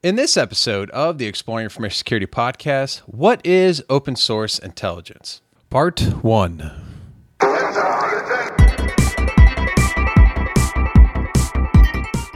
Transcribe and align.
In 0.00 0.14
this 0.14 0.36
episode 0.36 0.90
of 0.90 1.18
the 1.18 1.26
Exploring 1.26 1.64
Information 1.64 1.96
Security 1.96 2.26
podcast, 2.26 2.98
what 2.98 3.44
is 3.44 3.82
open 3.90 4.14
source 4.14 4.56
intelligence? 4.56 5.42
Part 5.70 5.98
1. 6.22 6.58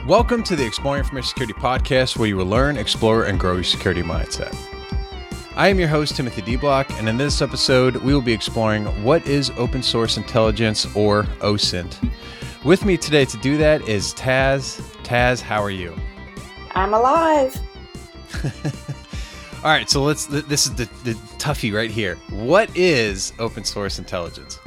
Welcome 0.05 0.43
to 0.43 0.57
the 0.57 0.65
Exploring 0.67 0.99
Information 0.99 1.29
Security 1.29 1.53
podcast, 1.53 2.17
where 2.17 2.27
you 2.27 2.35
will 2.35 2.45
learn, 2.45 2.75
explore, 2.75 3.23
and 3.23 3.39
grow 3.39 3.53
your 3.53 3.63
security 3.63 4.03
mindset. 4.03 4.53
I 5.55 5.69
am 5.69 5.79
your 5.79 5.87
host, 5.87 6.17
Timothy 6.17 6.41
De 6.41 6.57
Block, 6.57 6.89
and 6.99 7.07
in 7.07 7.15
this 7.15 7.41
episode, 7.41 7.95
we 7.95 8.13
will 8.13 8.21
be 8.21 8.33
exploring 8.33 8.87
what 9.05 9.25
is 9.25 9.51
open 9.51 9.81
source 9.81 10.17
intelligence 10.17 10.85
or 10.97 11.23
OSINT. 11.39 12.11
With 12.65 12.83
me 12.83 12.97
today 12.97 13.23
to 13.23 13.37
do 13.37 13.55
that 13.55 13.87
is 13.87 14.13
Taz. 14.15 14.81
Taz, 15.05 15.39
how 15.39 15.63
are 15.63 15.71
you? 15.71 15.95
I'm 16.75 16.93
alive. 16.93 17.59
All 19.63 19.71
right, 19.71 19.89
so 19.89 20.03
let's. 20.03 20.25
This 20.25 20.65
is 20.65 20.75
the, 20.75 20.85
the 21.03 21.13
toughie 21.37 21.73
right 21.73 21.91
here. 21.91 22.15
What 22.29 22.69
is 22.75 23.31
open 23.39 23.63
source 23.63 23.97
intelligence? 23.97 24.59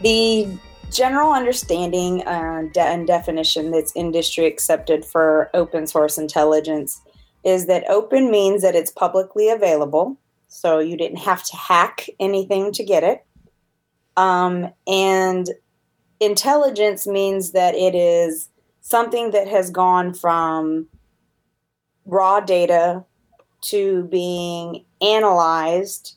The 0.00 0.48
general 0.90 1.32
understanding 1.32 2.26
uh, 2.26 2.62
de- 2.72 2.80
and 2.80 3.06
definition 3.06 3.70
that's 3.70 3.94
industry 3.96 4.46
accepted 4.46 5.04
for 5.04 5.50
open 5.52 5.86
source 5.86 6.16
intelligence 6.16 7.00
is 7.42 7.66
that 7.66 7.84
open 7.90 8.30
means 8.30 8.62
that 8.62 8.74
it's 8.74 8.90
publicly 8.90 9.50
available, 9.50 10.16
so 10.48 10.78
you 10.78 10.96
didn't 10.96 11.18
have 11.18 11.44
to 11.44 11.56
hack 11.56 12.08
anything 12.18 12.72
to 12.72 12.84
get 12.84 13.02
it. 13.02 13.26
Um, 14.16 14.72
and 14.86 15.50
intelligence 16.20 17.06
means 17.06 17.52
that 17.52 17.74
it 17.74 17.94
is 17.94 18.48
something 18.84 19.30
that 19.30 19.48
has 19.48 19.70
gone 19.70 20.12
from 20.12 20.86
raw 22.04 22.38
data 22.38 23.02
to 23.62 24.04
being 24.04 24.84
analyzed, 25.00 26.16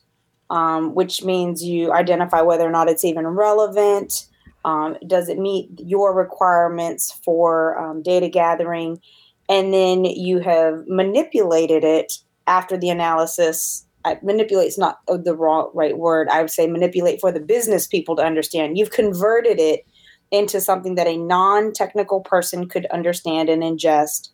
um, 0.50 0.94
which 0.94 1.24
means 1.24 1.64
you 1.64 1.94
identify 1.94 2.42
whether 2.42 2.68
or 2.68 2.72
not 2.72 2.90
it's 2.90 3.06
even 3.06 3.26
relevant. 3.26 4.28
Um, 4.66 4.98
does 5.08 5.30
it 5.30 5.40
meet 5.40 5.70
your 5.78 6.14
requirements 6.14 7.18
for 7.24 7.80
um, 7.80 8.02
data 8.02 8.28
gathering? 8.28 9.02
And 9.48 9.74
then 9.74 10.04
you 10.04 10.40
have 10.40 10.84
manipulated 10.88 11.86
it 11.86 12.18
after 12.48 12.76
the 12.76 12.90
analysis. 12.90 13.86
Manipulate 14.22 14.68
is 14.68 14.78
not 14.78 15.00
the 15.08 15.36
wrong 15.36 15.72
right 15.74 15.98
word. 15.98 16.28
I 16.30 16.42
would 16.42 16.52
say 16.52 16.68
manipulate 16.68 17.22
for 17.22 17.32
the 17.32 17.40
business 17.40 17.88
people 17.88 18.18
to 18.18 18.24
understand. 18.24 18.78
You've 18.78 18.92
converted 18.92 19.58
it 19.58 19.86
into 20.32 20.60
something 20.60 20.96
that 20.96 21.08
a 21.08 21.18
non-technical 21.18 22.22
person 22.22 22.68
could 22.68 22.86
understand 22.88 23.50
and 23.50 23.64
ingest. 23.64 24.30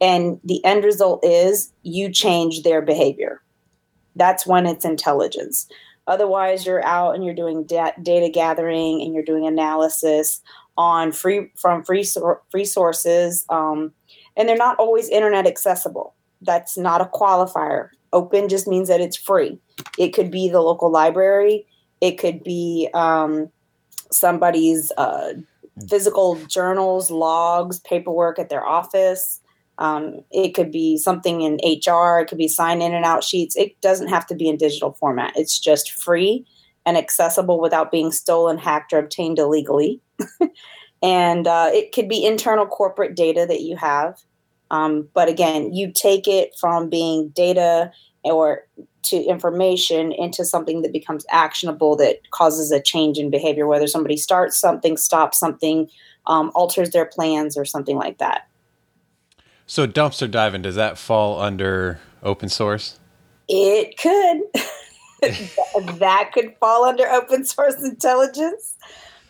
And 0.00 0.40
the 0.44 0.64
end 0.64 0.84
result 0.84 1.24
is 1.24 1.72
you 1.82 2.10
change 2.10 2.62
their 2.62 2.82
behavior. 2.82 3.42
That's 4.16 4.46
when 4.46 4.66
it's 4.66 4.84
intelligence. 4.84 5.66
Otherwise 6.06 6.66
you're 6.66 6.84
out 6.84 7.14
and 7.14 7.24
you're 7.24 7.34
doing 7.34 7.64
da- 7.64 7.92
data 8.02 8.28
gathering 8.28 9.00
and 9.00 9.14
you're 9.14 9.22
doing 9.22 9.46
analysis 9.46 10.40
on 10.76 11.12
free 11.12 11.50
from 11.56 11.84
free 11.84 12.06
free 12.50 12.64
sources 12.64 13.44
um, 13.50 13.92
and 14.36 14.48
they're 14.48 14.56
not 14.56 14.76
always 14.78 15.08
internet 15.08 15.46
accessible. 15.46 16.14
That's 16.42 16.78
not 16.78 17.00
a 17.00 17.04
qualifier. 17.04 17.90
Open 18.12 18.48
just 18.48 18.66
means 18.66 18.88
that 18.88 19.00
it's 19.00 19.16
free. 19.16 19.58
It 19.98 20.08
could 20.08 20.30
be 20.30 20.48
the 20.48 20.60
local 20.60 20.90
library. 20.90 21.66
It 22.00 22.18
could 22.18 22.42
be 22.42 22.88
um, 22.94 23.50
somebody's 24.12 24.92
uh, 24.96 25.34
physical 25.88 26.36
journals, 26.46 27.10
logs, 27.10 27.78
paperwork 27.80 28.38
at 28.38 28.48
their 28.48 28.64
office. 28.64 29.40
Um, 29.78 30.20
it 30.30 30.54
could 30.54 30.70
be 30.70 30.98
something 30.98 31.40
in 31.40 31.54
HR. 31.64 32.20
It 32.20 32.28
could 32.28 32.38
be 32.38 32.48
sign 32.48 32.82
in 32.82 32.92
and 32.92 33.04
out 33.04 33.24
sheets. 33.24 33.56
It 33.56 33.80
doesn't 33.80 34.08
have 34.08 34.26
to 34.26 34.34
be 34.34 34.48
in 34.48 34.56
digital 34.56 34.92
format. 34.92 35.32
It's 35.36 35.58
just 35.58 35.92
free 35.92 36.46
and 36.84 36.96
accessible 36.96 37.60
without 37.60 37.90
being 37.90 38.12
stolen, 38.12 38.58
hacked, 38.58 38.92
or 38.92 38.98
obtained 38.98 39.38
illegally. 39.38 40.00
and 41.02 41.46
uh, 41.46 41.70
it 41.72 41.92
could 41.92 42.08
be 42.08 42.24
internal 42.24 42.66
corporate 42.66 43.16
data 43.16 43.46
that 43.48 43.62
you 43.62 43.76
have. 43.76 44.18
Um, 44.70 45.08
but 45.14 45.28
again, 45.28 45.72
you 45.72 45.92
take 45.92 46.28
it 46.28 46.52
from 46.60 46.88
being 46.88 47.30
data 47.30 47.90
or 48.24 48.66
to 49.02 49.16
information 49.16 50.12
into 50.12 50.44
something 50.44 50.82
that 50.82 50.92
becomes 50.92 51.24
actionable 51.30 51.96
that 51.96 52.30
causes 52.30 52.70
a 52.70 52.80
change 52.80 53.18
in 53.18 53.30
behavior, 53.30 53.66
whether 53.66 53.86
somebody 53.86 54.16
starts 54.16 54.58
something, 54.58 54.96
stops 54.96 55.38
something, 55.38 55.88
um, 56.26 56.50
alters 56.54 56.90
their 56.90 57.06
plans, 57.06 57.56
or 57.56 57.64
something 57.64 57.96
like 57.96 58.18
that. 58.18 58.46
So, 59.66 59.86
dumpster 59.86 60.30
diving, 60.30 60.62
does 60.62 60.74
that 60.74 60.98
fall 60.98 61.40
under 61.40 62.00
open 62.22 62.48
source? 62.48 62.98
It 63.48 63.96
could. 63.98 64.42
that 65.98 66.30
could 66.32 66.54
fall 66.58 66.84
under 66.84 67.08
open 67.08 67.44
source 67.44 67.82
intelligence. 67.82 68.74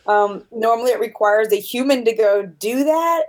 Um, 0.06 0.44
normally, 0.50 0.92
it 0.92 1.00
requires 1.00 1.52
a 1.52 1.60
human 1.60 2.04
to 2.04 2.14
go 2.14 2.44
do 2.44 2.84
that. 2.84 3.22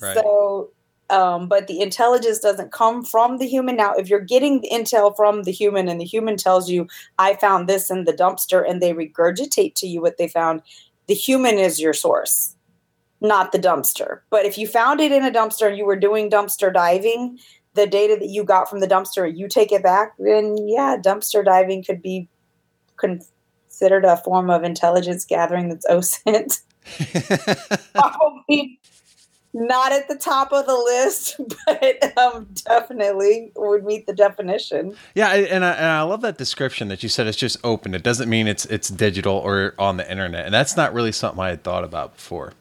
Right. 0.00 0.14
So, 0.14 0.70
um, 1.10 1.48
but 1.48 1.66
the 1.66 1.80
intelligence 1.80 2.38
doesn't 2.38 2.72
come 2.72 3.04
from 3.04 3.38
the 3.38 3.46
human. 3.46 3.76
Now, 3.76 3.94
if 3.94 4.08
you're 4.08 4.20
getting 4.20 4.60
the 4.60 4.70
intel 4.70 5.14
from 5.14 5.42
the 5.42 5.52
human 5.52 5.88
and 5.88 6.00
the 6.00 6.04
human 6.04 6.36
tells 6.36 6.70
you, 6.70 6.86
I 7.18 7.34
found 7.34 7.68
this 7.68 7.90
in 7.90 8.04
the 8.04 8.12
dumpster, 8.12 8.68
and 8.68 8.80
they 8.80 8.94
regurgitate 8.94 9.74
to 9.76 9.86
you 9.86 10.00
what 10.00 10.16
they 10.16 10.28
found, 10.28 10.62
the 11.06 11.14
human 11.14 11.58
is 11.58 11.80
your 11.80 11.92
source, 11.92 12.56
not 13.20 13.52
the 13.52 13.58
dumpster. 13.58 14.20
But 14.30 14.46
if 14.46 14.56
you 14.56 14.66
found 14.66 15.00
it 15.00 15.12
in 15.12 15.24
a 15.24 15.30
dumpster 15.30 15.68
and 15.68 15.76
you 15.76 15.84
were 15.84 15.96
doing 15.96 16.30
dumpster 16.30 16.72
diving, 16.72 17.38
the 17.74 17.86
data 17.86 18.16
that 18.18 18.28
you 18.28 18.44
got 18.44 18.70
from 18.70 18.80
the 18.80 18.88
dumpster, 18.88 19.30
you 19.36 19.48
take 19.48 19.72
it 19.72 19.82
back, 19.82 20.14
then 20.18 20.56
yeah, 20.66 20.96
dumpster 20.96 21.44
diving 21.44 21.84
could 21.84 22.00
be 22.00 22.28
considered 22.96 24.04
a 24.04 24.16
form 24.16 24.48
of 24.48 24.64
intelligence 24.64 25.24
gathering 25.24 25.68
that's 25.68 25.86
OSINT. 25.90 26.62
Probably 27.94 28.78
not 29.54 29.92
at 29.92 30.08
the 30.08 30.16
top 30.16 30.52
of 30.52 30.66
the 30.66 30.74
list, 30.74 31.40
but 31.66 32.18
um, 32.18 32.48
definitely 32.66 33.52
would 33.54 33.84
meet 33.84 34.06
the 34.06 34.12
definition. 34.12 34.96
Yeah, 35.14 35.32
and 35.32 35.64
I, 35.64 35.72
and 35.72 35.86
I 35.86 36.02
love 36.02 36.20
that 36.22 36.36
description 36.36 36.88
that 36.88 37.02
you 37.02 37.08
said 37.08 37.26
it's 37.26 37.36
just 37.36 37.56
open. 37.64 37.94
It 37.94 38.02
doesn't 38.02 38.28
mean 38.28 38.48
it's 38.48 38.66
it's 38.66 38.88
digital 38.88 39.36
or 39.36 39.74
on 39.78 39.96
the 39.96 40.10
internet, 40.10 40.44
and 40.44 40.52
that's 40.52 40.76
not 40.76 40.92
really 40.92 41.12
something 41.12 41.42
I 41.42 41.50
had 41.50 41.62
thought 41.62 41.84
about 41.84 42.16
before. 42.16 42.52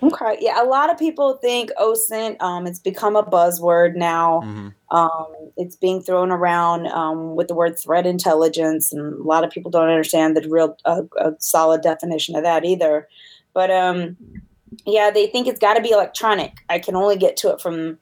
Okay, 0.00 0.36
yeah, 0.40 0.62
a 0.62 0.66
lot 0.66 0.90
of 0.90 0.98
people 0.98 1.38
think 1.38 1.70
OSINT. 1.80 2.40
Um, 2.40 2.66
it's 2.66 2.78
become 2.78 3.16
a 3.16 3.22
buzzword 3.22 3.96
now. 3.96 4.42
Mm-hmm. 4.44 4.96
Um, 4.96 5.26
it's 5.56 5.74
being 5.74 6.00
thrown 6.00 6.30
around 6.30 6.86
um, 6.88 7.34
with 7.34 7.48
the 7.48 7.54
word 7.54 7.76
threat 7.78 8.06
intelligence, 8.06 8.92
and 8.92 9.14
a 9.14 9.22
lot 9.22 9.44
of 9.44 9.50
people 9.50 9.70
don't 9.70 9.88
understand 9.88 10.36
the 10.36 10.48
real 10.48 10.76
uh, 10.84 11.02
a 11.18 11.32
solid 11.40 11.80
definition 11.80 12.36
of 12.36 12.44
that 12.44 12.64
either. 12.64 13.08
But 13.54 13.70
um, 13.72 14.16
yeah, 14.86 15.10
they 15.10 15.26
think 15.26 15.46
it's 15.46 15.58
got 15.58 15.74
to 15.74 15.82
be 15.82 15.90
electronic. 15.90 16.58
I 16.68 16.78
can 16.78 16.96
only 16.96 17.16
get 17.16 17.36
to 17.38 17.50
it 17.52 17.60
from 17.60 17.98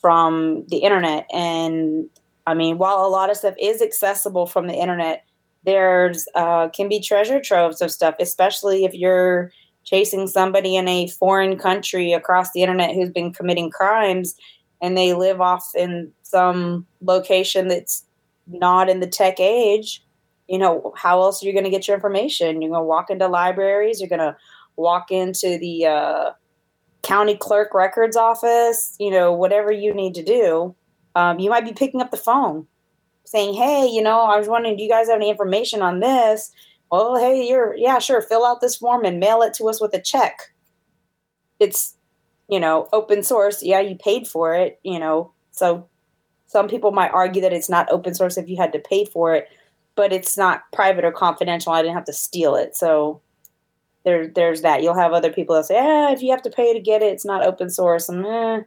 from 0.00 0.64
the 0.68 0.78
internet. 0.78 1.26
And 1.32 2.08
I 2.46 2.54
mean, 2.54 2.78
while 2.78 3.04
a 3.04 3.08
lot 3.08 3.30
of 3.30 3.36
stuff 3.36 3.54
is 3.60 3.82
accessible 3.82 4.46
from 4.46 4.66
the 4.66 4.74
internet, 4.74 5.24
there's 5.64 6.26
uh, 6.34 6.68
can 6.68 6.88
be 6.88 7.00
treasure 7.00 7.40
troves 7.40 7.80
of 7.80 7.90
stuff, 7.90 8.14
especially 8.20 8.84
if 8.84 8.94
you're 8.94 9.50
chasing 9.84 10.26
somebody 10.26 10.76
in 10.76 10.88
a 10.88 11.08
foreign 11.08 11.58
country 11.58 12.12
across 12.12 12.52
the 12.52 12.62
internet 12.62 12.94
who's 12.94 13.10
been 13.10 13.32
committing 13.32 13.70
crimes 13.70 14.34
and 14.82 14.96
they 14.96 15.14
live 15.14 15.40
off 15.40 15.70
in 15.74 16.12
some 16.22 16.86
location 17.00 17.68
that's 17.68 18.04
not 18.48 18.88
in 18.88 19.00
the 19.00 19.06
tech 19.06 19.40
age 19.40 20.02
you 20.48 20.58
know 20.58 20.92
how 20.96 21.20
else 21.20 21.42
are 21.42 21.46
you 21.46 21.52
going 21.52 21.64
to 21.64 21.70
get 21.70 21.86
your 21.88 21.96
information 21.96 22.60
you're 22.60 22.70
going 22.70 22.82
to 22.82 22.86
walk 22.86 23.10
into 23.10 23.26
libraries 23.26 24.00
you're 24.00 24.08
going 24.08 24.18
to 24.18 24.36
walk 24.76 25.10
into 25.10 25.58
the 25.58 25.86
uh, 25.86 26.30
county 27.02 27.36
clerk 27.36 27.72
records 27.74 28.16
office, 28.16 28.96
you 28.98 29.10
know, 29.10 29.32
whatever 29.32 29.70
you 29.70 29.94
need 29.94 30.14
to 30.14 30.24
do. 30.24 30.74
Um, 31.14 31.38
you 31.38 31.50
might 31.50 31.64
be 31.64 31.72
picking 31.72 32.00
up 32.00 32.10
the 32.10 32.16
phone 32.16 32.66
saying, 33.24 33.54
Hey, 33.54 33.86
you 33.86 34.02
know, 34.02 34.20
I 34.20 34.38
was 34.38 34.48
wondering, 34.48 34.76
do 34.76 34.82
you 34.82 34.88
guys 34.88 35.08
have 35.08 35.16
any 35.16 35.30
information 35.30 35.82
on 35.82 36.00
this? 36.00 36.52
Well, 36.90 37.16
hey, 37.16 37.48
you're, 37.48 37.74
yeah, 37.76 37.98
sure. 37.98 38.22
Fill 38.22 38.44
out 38.44 38.60
this 38.60 38.76
form 38.76 39.04
and 39.04 39.18
mail 39.18 39.42
it 39.42 39.54
to 39.54 39.68
us 39.68 39.80
with 39.80 39.94
a 39.94 40.00
check. 40.00 40.52
It's, 41.58 41.96
you 42.48 42.60
know, 42.60 42.88
open 42.92 43.22
source. 43.22 43.62
Yeah, 43.62 43.80
you 43.80 43.96
paid 43.96 44.28
for 44.28 44.54
it, 44.54 44.78
you 44.82 44.98
know. 44.98 45.32
So 45.50 45.88
some 46.46 46.68
people 46.68 46.92
might 46.92 47.12
argue 47.12 47.42
that 47.42 47.52
it's 47.52 47.68
not 47.68 47.90
open 47.90 48.14
source 48.14 48.36
if 48.36 48.48
you 48.48 48.56
had 48.56 48.72
to 48.72 48.78
pay 48.78 49.04
for 49.04 49.34
it, 49.34 49.48
but 49.96 50.12
it's 50.12 50.36
not 50.36 50.62
private 50.72 51.04
or 51.04 51.12
confidential. 51.12 51.72
I 51.72 51.82
didn't 51.82 51.94
have 51.94 52.04
to 52.04 52.12
steal 52.12 52.54
it. 52.54 52.76
So 52.76 53.20
there 54.06 54.28
there's 54.28 54.62
that. 54.62 54.82
You'll 54.82 54.94
have 54.94 55.12
other 55.12 55.32
people 55.32 55.56
that 55.56 55.66
say, 55.66 55.76
"Ah, 55.78 56.12
if 56.12 56.22
you 56.22 56.30
have 56.30 56.42
to 56.42 56.50
pay 56.50 56.72
to 56.72 56.80
get 56.80 57.02
it, 57.02 57.12
it's 57.12 57.26
not 57.26 57.44
open 57.44 57.68
source." 57.68 58.08
And 58.08 58.24
eh, 58.24 58.60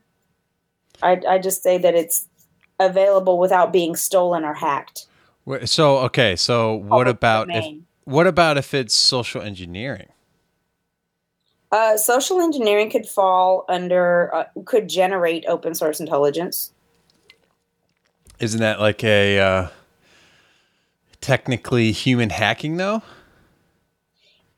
I 1.02 1.22
I 1.28 1.40
just 1.40 1.64
say 1.64 1.80
that 1.80 1.96
it's 1.96 2.28
available 2.78 3.40
without 3.40 3.74
being 3.74 3.96
stolen 3.96 4.44
or 4.44 4.54
hacked. 4.54 5.08
So 5.66 5.98
okay, 6.00 6.36
so 6.36 6.76
what 6.76 7.08
about 7.08 7.50
if 7.50 7.66
what 8.04 8.28
about 8.28 8.58
if 8.58 8.74
it's 8.74 8.94
social 8.94 9.42
engineering? 9.42 10.10
Uh, 11.72 11.96
social 11.98 12.42
engineering 12.42 12.90
could 12.90 13.08
fall 13.08 13.64
under, 13.70 14.34
uh, 14.34 14.46
could 14.66 14.90
generate 14.90 15.46
open 15.48 15.76
source 15.76 16.00
intelligence. 16.00 16.74
Isn't 18.40 18.60
that 18.60 18.80
like 18.80 19.04
a 19.04 19.40
uh, 19.40 19.68
technically 21.22 21.92
human 21.92 22.32
hacking, 22.32 22.78
though? 22.78 23.04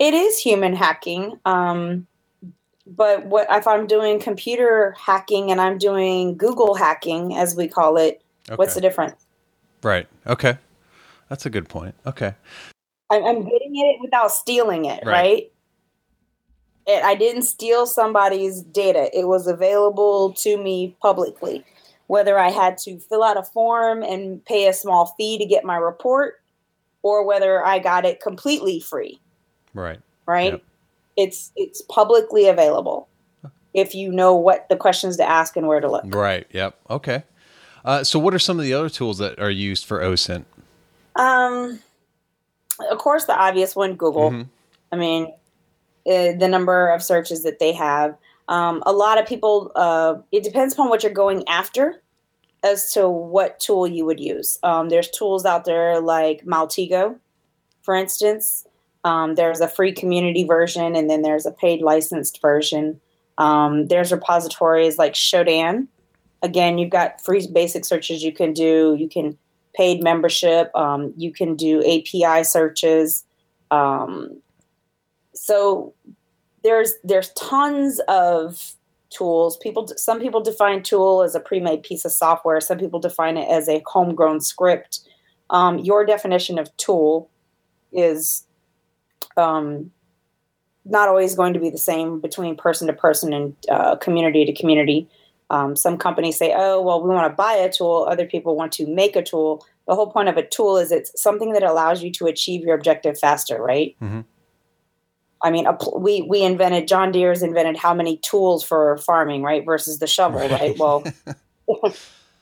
It 0.01 0.15
is 0.15 0.39
human 0.39 0.74
hacking. 0.74 1.39
Um, 1.45 2.07
but 2.88 3.24
what 3.27 3.45
if 3.51 3.68
I'm 3.68 3.86
doing 3.86 4.19
computer 4.19 4.95
hacking 4.98 5.51
and 5.51 5.62
I'm 5.62 5.77
doing 5.77 6.36
Google 6.36 6.74
hacking, 6.74 7.36
as 7.36 7.56
we 7.56 7.68
call 7.68 7.98
it? 7.98 8.24
Okay. 8.50 8.56
What's 8.56 8.74
the 8.74 8.81
difference? 8.81 9.24
Right. 9.83 10.07
Okay. 10.25 10.57
That's 11.30 11.45
a 11.45 11.51
good 11.51 11.69
point. 11.69 11.94
Okay. 12.07 12.33
I'm, 13.12 13.24
I'm 13.24 13.44
getting 13.44 13.75
it 13.75 14.01
without 14.01 14.31
stealing 14.31 14.86
it, 14.86 15.03
Right. 15.06 15.13
right? 15.13 15.51
It, 16.88 17.04
I 17.04 17.13
didn't 17.13 17.44
steal 17.44 17.86
somebody's 17.86 18.63
data. 18.63 19.07
It 19.15 19.27
was 19.27 19.45
available 19.45 20.33
to 20.39 20.57
me 20.57 20.95
publicly. 21.00 21.63
Whether 22.07 22.39
I 22.39 22.50
had 22.50 22.80
to 22.80 22.97
fill 22.97 23.24
out 23.24 23.38
a 23.38 23.44
form 23.44 24.01
and 24.01 24.44
pay 24.45 24.68
a 24.68 24.74
small 24.74 25.13
fee 25.15 25.38
to 25.38 25.45
get 25.45 25.63
my 25.63 25.77
report, 25.77 26.42
or 27.04 27.24
whether 27.24 27.63
I 27.63 27.77
got 27.77 28.04
it 28.04 28.19
completely 28.19 28.80
free, 28.80 29.20
Right. 29.73 30.00
right? 30.25 30.53
Yep. 30.53 30.63
It's 31.18 31.51
it's 31.56 31.81
publicly 31.83 32.47
available 32.47 33.07
if 33.73 33.95
you 33.95 34.12
know 34.12 34.35
what 34.35 34.68
the 34.69 34.75
questions 34.75 35.18
to 35.18 35.27
ask 35.27 35.56
and 35.56 35.68
where 35.68 35.79
to 35.79 35.89
look. 35.89 36.03
Right. 36.07 36.47
Yep. 36.51 36.75
Okay. 36.89 37.23
Uh, 37.83 38.03
so, 38.03 38.19
what 38.19 38.33
are 38.33 38.39
some 38.39 38.59
of 38.59 38.65
the 38.65 38.73
other 38.73 38.89
tools 38.89 39.18
that 39.18 39.39
are 39.39 39.50
used 39.50 39.85
for 39.85 40.00
OSINT? 40.01 40.45
Um, 41.15 41.79
of 42.89 42.97
course, 42.97 43.25
the 43.25 43.38
obvious 43.38 43.75
one, 43.75 43.95
Google. 43.95 44.31
Mhm. 44.31 44.47
I 44.91 44.95
mean, 44.95 45.33
uh, 46.06 46.33
the 46.38 46.47
number 46.47 46.89
of 46.89 47.01
searches 47.03 47.44
that 47.44 47.59
they 47.59 47.71
have. 47.73 48.15
Um, 48.47 48.83
a 48.85 48.91
lot 48.91 49.18
of 49.19 49.25
people. 49.25 49.71
Uh, 49.75 50.15
it 50.31 50.44
depends 50.44 50.73
upon 50.73 50.89
what 50.89 51.03
you're 51.03 51.12
going 51.12 51.47
after, 51.47 52.01
as 52.63 52.94
to 52.94 53.09
what 53.09 53.59
tool 53.59 53.88
you 53.88 54.06
would 54.06 54.19
use. 54.19 54.59
Um, 54.63 54.89
there's 54.89 55.09
tools 55.09 55.45
out 55.45 55.65
there 55.65 56.00
like 56.00 56.45
Maltego, 56.45 57.18
for 57.81 57.95
instance. 57.95 58.68
Um, 59.03 59.36
there's 59.36 59.62
a 59.62 59.68
free 59.68 59.92
community 59.92 60.44
version, 60.44 60.95
and 60.95 61.09
then 61.09 61.21
there's 61.21 61.45
a 61.45 61.51
paid 61.51 61.81
licensed 61.81 62.42
version. 62.42 63.00
Um, 63.38 63.88
there's 63.88 64.12
repositories 64.12 64.98
like 64.98 65.13
Shodan. 65.13 65.88
Again, 66.44 66.77
you've 66.77 66.89
got 66.89 67.21
free 67.21 67.48
basic 67.51 67.86
searches 67.86 68.24
you 68.24 68.31
can 68.31 68.53
do. 68.53 68.95
You 68.98 69.09
can 69.09 69.38
paid 69.74 70.03
membership. 70.03 70.75
Um, 70.75 71.13
you 71.18 71.31
can 71.31 71.56
do 71.56 71.80
API 71.80 72.44
searches. 72.44 73.24
Um, 73.69 74.42
so 75.33 75.94
there's 76.63 76.94
there's 77.04 77.30
tons 77.33 78.00
of 78.07 78.75
tools. 79.09 79.57
People, 79.57 79.88
some 79.97 80.19
people 80.19 80.42
define 80.42 80.83
tool 80.83 81.21
as 81.21 81.36
a 81.36 81.39
pre-made 81.39 81.83
piece 81.83 82.06
of 82.06 82.12
software. 82.12 82.59
Some 82.62 82.80
people 82.80 83.00
define 83.00 83.38
it 83.38 83.50
as 83.50 83.68
a 83.69 83.83
homegrown 83.86 84.42
script. 84.42 85.01
Um, 85.50 85.80
your 85.80 86.06
definition 86.06 86.57
of 86.57 86.75
tool 86.77 87.30
is 87.92 88.45
um, 89.38 89.92
not 90.86 91.07
always 91.07 91.36
going 91.36 91.54
to 91.54 91.60
be 91.60 91.69
the 91.69 91.78
same 91.78 92.19
between 92.19 92.56
person 92.56 92.88
to 92.88 92.94
person 92.94 93.33
and 93.33 93.56
uh, 93.69 93.95
community 93.98 94.45
to 94.45 94.54
community. 94.54 95.07
Um, 95.50 95.75
some 95.75 95.98
companies 95.98 96.38
say, 96.38 96.54
"Oh, 96.56 96.81
well, 96.81 97.04
we 97.04 97.10
want 97.10 97.31
to 97.31 97.36
buy 97.36 97.54
a 97.54 97.72
tool." 97.72 98.07
Other 98.10 98.25
people 98.25 98.56
want 98.56 98.72
to 98.74 98.88
make 98.88 99.16
a 99.16 99.22
tool. 99.22 99.66
The 99.88 99.95
whole 99.95 100.12
point 100.12 100.30
of 100.30 100.38
a 100.38 100.48
tool 100.48 100.78
is 100.78 100.92
it's 100.92 101.12
something 101.22 101.54
that 101.54 101.63
allows 101.63 102.01
you 102.01 102.12
to 102.13 102.25
achieve 102.28 102.62
your 102.62 102.75
objective 102.75 103.19
faster, 103.19 103.62
right? 103.62 103.95
Mm-hmm. 104.01 104.22
I 105.44 105.51
mean, 105.51 105.66
a 105.66 105.74
pl- 105.74 106.00
we 106.00 106.22
we 106.22 106.42
invented 106.44 106.88
John 106.88 107.12
Deere's 107.12 107.44
invented 107.44 107.78
how 107.78 107.94
many 107.94 108.18
tools 108.18 108.63
for 108.63 108.98
farming, 109.00 109.44
right? 109.44 109.66
Versus 109.66 110.00
the 110.00 110.07
shovel, 110.07 110.39
right? 110.39 110.51
Right. 110.51 110.80
Well, 110.80 111.04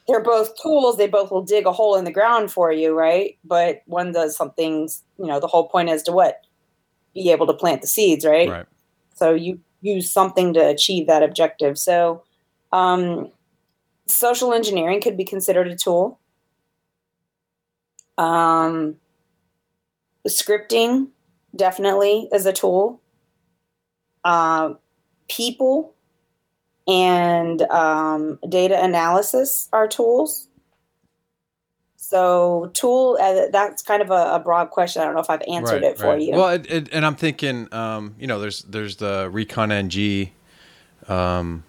they're 0.08 0.24
both 0.24 0.60
tools. 0.62 0.98
They 0.98 1.08
both 1.08 1.32
will 1.32 1.44
dig 1.44 1.66
a 1.66 1.72
hole 1.72 1.96
in 1.96 2.04
the 2.04 2.12
ground 2.12 2.52
for 2.52 2.72
you, 2.72 2.94
right? 2.94 3.38
But 3.44 3.82
one 3.86 4.12
does 4.12 4.36
something. 4.36 4.90
You 5.18 5.26
know, 5.26 5.40
the 5.40 5.48
whole 5.48 5.68
point 5.68 5.90
is 5.90 6.04
to 6.04 6.12
what 6.12 6.42
be 7.19 7.31
able 7.31 7.48
to 7.48 7.54
plant 7.54 7.81
the 7.81 7.88
seeds, 7.88 8.25
right? 8.25 8.50
Right. 8.50 8.66
So 9.16 9.33
you 9.33 9.60
use 9.81 10.12
something 10.12 10.54
to 10.54 10.60
achieve 10.60 11.07
that 11.07 11.24
objective. 11.24 11.77
So 11.77 12.24
um, 12.71 13.31
social 14.07 14.54
engineering 14.54 15.01
could 15.01 15.18
be 15.18 15.25
considered 15.25 15.68
a 15.68 15.75
tool. 15.75 16.19
Um, 18.18 18.95
scripting 20.27 21.10
definitely 21.56 22.30
is 22.31 22.45
a 22.45 22.54
tool. 22.54 23.01
Uh, 24.24 24.74
people 25.30 25.95
and 26.88 27.62
um, 27.63 28.39
data 28.48 28.81
analysis 28.83 29.69
are 29.71 29.88
tools. 29.88 30.49
So, 32.10 32.72
tool, 32.74 33.20
uh, 33.22 33.52
that's 33.52 33.84
kind 33.84 34.02
of 34.02 34.10
a, 34.10 34.34
a 34.34 34.42
broad 34.44 34.72
question. 34.72 35.04
I 35.04 35.06
don't 35.06 35.14
know 35.14 35.22
if 35.22 35.30
I've 35.30 35.44
answered 35.48 35.84
right, 35.84 35.92
it 35.92 36.00
for 36.00 36.08
right. 36.08 36.20
you. 36.20 36.34
Well, 36.34 36.50
it, 36.50 36.66
it, 36.68 36.90
and 36.92 37.06
I'm 37.06 37.16
thinking, 37.16 37.72
um, 37.72 38.16
you 38.18 38.26
know, 38.26 38.40
there's 38.40 38.64
there's 38.64 38.96
the 38.96 39.30
Recon 39.32 39.72
NG. 39.72 40.32
Um, 41.08 41.64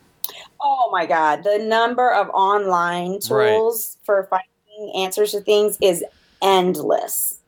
Oh 0.62 0.88
my 0.90 1.04
God. 1.04 1.44
The 1.44 1.58
number 1.58 2.10
of 2.10 2.30
online 2.30 3.18
Right. 3.30 3.50
tools 3.52 3.98
for 4.02 4.28
finding 4.30 4.96
answers 4.96 5.32
to 5.32 5.42
things 5.42 5.76
is 5.82 6.02
endless. 6.40 7.38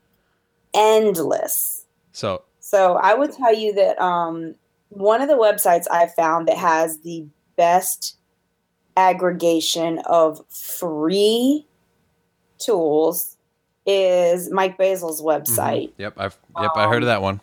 Endless. 0.75 1.87
so 2.13 2.43
So 2.61 2.97
I 2.97 3.15
would 3.15 3.33
tell 3.33 3.55
you 3.55 3.73
that 3.73 3.99
um, 4.03 4.55
one 4.91 5.23
of 5.23 5.29
the 5.29 5.37
websites 5.37 5.87
I 5.91 6.09
found 6.09 6.47
that 6.49 6.59
has 6.59 6.99
the 6.99 7.27
best 7.57 8.19
aggregation 8.99 9.99
of 10.01 10.45
free 10.51 11.67
tools 12.65 13.37
is 13.87 14.51
Mike 14.51 14.79
Bazzell's 14.79 15.23
website. 15.23 15.89
mhm. 15.89 15.93
Yep. 15.99 16.15
I've 16.17 16.39
yep. 16.61 16.71
I 16.77 16.89
heard 16.89 17.03
of 17.03 17.07
that 17.07 17.23
one. 17.23 17.41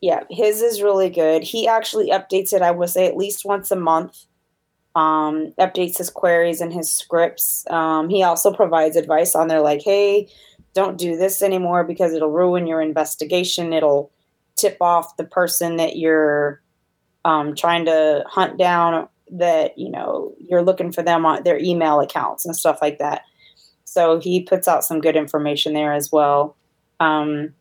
Yeah, 0.00 0.24
his 0.30 0.62
is 0.62 0.82
really 0.82 1.10
good. 1.10 1.42
He 1.42 1.68
actually 1.68 2.10
updates 2.10 2.54
it, 2.54 2.62
I 2.62 2.70
would 2.70 2.88
say, 2.88 3.06
at 3.06 3.16
least 3.16 3.44
once 3.44 3.70
a 3.70 3.76
month. 3.76 4.24
Um, 4.96 5.52
updates 5.58 5.98
his 5.98 6.10
queries 6.10 6.60
and 6.60 6.72
his 6.72 6.92
scripts. 6.92 7.64
Um, 7.70 8.08
he 8.08 8.24
also 8.24 8.52
provides 8.52 8.96
advice 8.96 9.36
on 9.36 9.46
there, 9.46 9.60
like, 9.60 9.82
hey, 9.82 10.28
don't 10.74 10.98
do 10.98 11.16
this 11.16 11.42
anymore 11.42 11.84
because 11.84 12.12
it'll 12.12 12.30
ruin 12.30 12.66
your 12.66 12.80
investigation. 12.80 13.72
It'll 13.72 14.10
tip 14.56 14.78
off 14.80 15.16
the 15.16 15.24
person 15.24 15.76
that 15.76 15.96
you're 15.96 16.60
um, 17.24 17.54
trying 17.54 17.84
to 17.84 18.24
hunt 18.26 18.58
down, 18.58 19.08
that, 19.32 19.78
you 19.78 19.90
know, 19.90 20.34
you're 20.38 20.62
looking 20.62 20.90
for 20.90 21.02
them 21.02 21.24
on 21.24 21.44
their 21.44 21.58
email 21.58 22.00
accounts 22.00 22.44
and 22.44 22.56
stuff 22.56 22.78
like 22.82 22.98
that. 22.98 23.22
So 23.90 24.20
he 24.20 24.42
puts 24.42 24.68
out 24.68 24.84
some 24.84 25.00
good 25.00 25.16
information 25.16 25.72
there 25.72 25.92
as 25.92 26.12
well. 26.12 26.56
Um, 27.00 27.54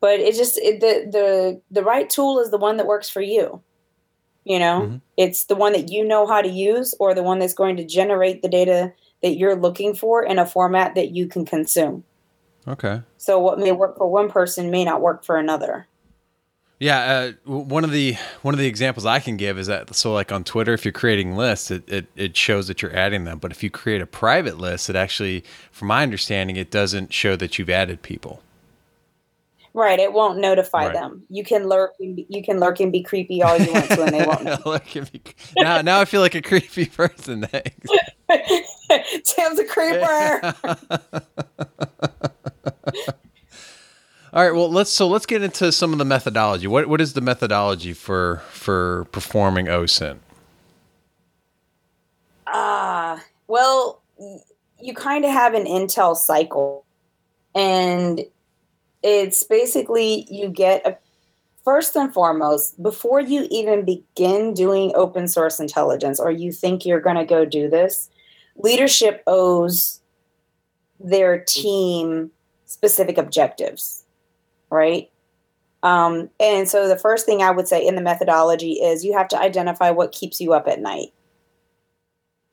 but 0.00 0.20
it 0.20 0.36
just 0.36 0.56
it, 0.58 0.78
the 0.78 1.10
the 1.10 1.60
the 1.72 1.82
right 1.82 2.08
tool 2.08 2.38
is 2.38 2.50
the 2.52 2.56
one 2.58 2.76
that 2.76 2.86
works 2.86 3.08
for 3.10 3.20
you 3.20 3.60
you 4.44 4.58
know 4.58 4.82
Mhm. 4.82 5.00
it's 5.16 5.46
the 5.46 5.56
one 5.56 5.72
that 5.72 5.90
you 5.90 6.04
know 6.04 6.24
how 6.24 6.40
to 6.40 6.48
use 6.48 6.94
or 7.00 7.14
the 7.14 7.24
one 7.24 7.40
that's 7.40 7.54
going 7.54 7.76
to 7.78 7.84
generate 7.84 8.42
the 8.42 8.48
data 8.48 8.92
that 9.22 9.36
you're 9.36 9.56
looking 9.56 9.94
for 9.94 10.22
in 10.22 10.38
a 10.38 10.46
format 10.46 10.94
that 10.94 11.10
you 11.10 11.26
can 11.26 11.44
consume 11.44 12.04
Okay. 12.68 13.02
so 13.16 13.40
what 13.40 13.58
may 13.58 13.72
work 13.72 13.96
for 13.96 14.06
one 14.06 14.28
person 14.30 14.70
may 14.70 14.84
not 14.84 15.00
work 15.00 15.24
for 15.24 15.36
another 15.36 15.88
Yeah, 16.80 17.32
uh, 17.44 17.50
one 17.50 17.82
of 17.82 17.90
the 17.90 18.14
one 18.42 18.54
of 18.54 18.60
the 18.60 18.66
examples 18.68 19.04
I 19.04 19.18
can 19.18 19.36
give 19.36 19.58
is 19.58 19.66
that 19.66 19.92
so 19.96 20.12
like 20.12 20.30
on 20.30 20.44
Twitter, 20.44 20.72
if 20.74 20.84
you're 20.84 20.92
creating 20.92 21.34
lists, 21.36 21.72
it, 21.72 21.88
it 21.88 22.06
it 22.14 22.36
shows 22.36 22.68
that 22.68 22.82
you're 22.82 22.94
adding 22.94 23.24
them. 23.24 23.38
But 23.38 23.50
if 23.50 23.62
you 23.64 23.70
create 23.70 24.00
a 24.00 24.06
private 24.06 24.58
list, 24.58 24.88
it 24.88 24.94
actually, 24.94 25.42
from 25.72 25.88
my 25.88 26.04
understanding, 26.04 26.54
it 26.56 26.70
doesn't 26.70 27.12
show 27.12 27.34
that 27.36 27.58
you've 27.58 27.70
added 27.70 28.02
people. 28.02 28.42
right 29.74 29.98
it 30.00 30.12
won't 30.12 30.38
notify 30.38 30.86
Right. 30.86 30.94
them 30.94 31.22
you 31.28 31.44
can 31.44 31.68
lurk 31.68 31.92
and 32.00 32.16
be, 32.16 32.26
you 32.28 32.42
can 32.42 32.58
lurk 32.58 32.80
and 32.80 32.90
be 32.92 33.02
creepy 33.02 33.42
all 33.42 33.58
you 33.58 33.72
want 33.72 33.88
to 33.90 34.02
and 34.02 34.14
they 34.14 34.24
won't 34.26 34.44
know 34.64 34.78
now, 35.56 35.80
now 35.82 36.00
I 36.00 36.04
feel 36.04 36.20
like 36.20 36.34
a 36.34 36.42
creepy 36.42 36.86
person. 36.86 37.42
Thanks. 37.42 37.88
tim's 39.24 39.58
a 39.58 39.64
creeper 39.64 40.54
All 44.32 44.44
right. 44.44 44.54
Well, 44.54 44.70
let's 44.70 44.90
so 44.90 45.08
let's 45.08 45.26
get 45.26 45.42
into 45.42 45.72
some 45.72 45.92
of 45.92 45.98
the 45.98 46.04
methodology. 46.04 46.66
What 46.66 46.86
what 46.88 47.00
is 47.00 47.14
the 47.14 47.20
methodology 47.20 47.92
for 47.94 48.42
for 48.50 49.06
performing 49.12 49.66
OSINT? 49.66 50.18
Ah, 52.46 53.22
well, 53.46 54.02
y- 54.16 54.40
you 54.80 54.94
kind 54.94 55.24
of 55.24 55.30
have 55.30 55.54
an 55.54 55.64
intel 55.64 56.16
cycle, 56.16 56.84
and 57.54 58.20
it's 59.02 59.42
basically 59.44 60.26
you 60.30 60.48
get 60.48 60.86
a 60.86 60.98
first 61.64 61.96
and 61.96 62.12
foremost 62.12 62.82
before 62.82 63.20
you 63.20 63.46
even 63.50 63.84
begin 63.84 64.54
doing 64.54 64.92
open 64.94 65.28
source 65.28 65.60
intelligence, 65.60 66.18
or 66.20 66.30
you 66.30 66.52
think 66.52 66.84
you're 66.86 67.00
going 67.00 67.16
to 67.16 67.24
go 67.24 67.44
do 67.44 67.68
this. 67.68 68.08
Leadership 68.56 69.22
owes 69.26 70.00
their 71.00 71.38
team 71.44 72.30
specific 72.66 73.18
objectives, 73.18 74.04
right? 74.70 75.10
Um, 75.82 76.30
and 76.40 76.68
so 76.68 76.88
the 76.88 76.98
first 76.98 77.24
thing 77.24 77.42
I 77.42 77.50
would 77.50 77.68
say 77.68 77.86
in 77.86 77.94
the 77.94 78.02
methodology 78.02 78.72
is 78.72 79.04
you 79.04 79.16
have 79.16 79.28
to 79.28 79.40
identify 79.40 79.90
what 79.90 80.12
keeps 80.12 80.40
you 80.40 80.52
up 80.52 80.66
at 80.66 80.80
night. 80.80 81.12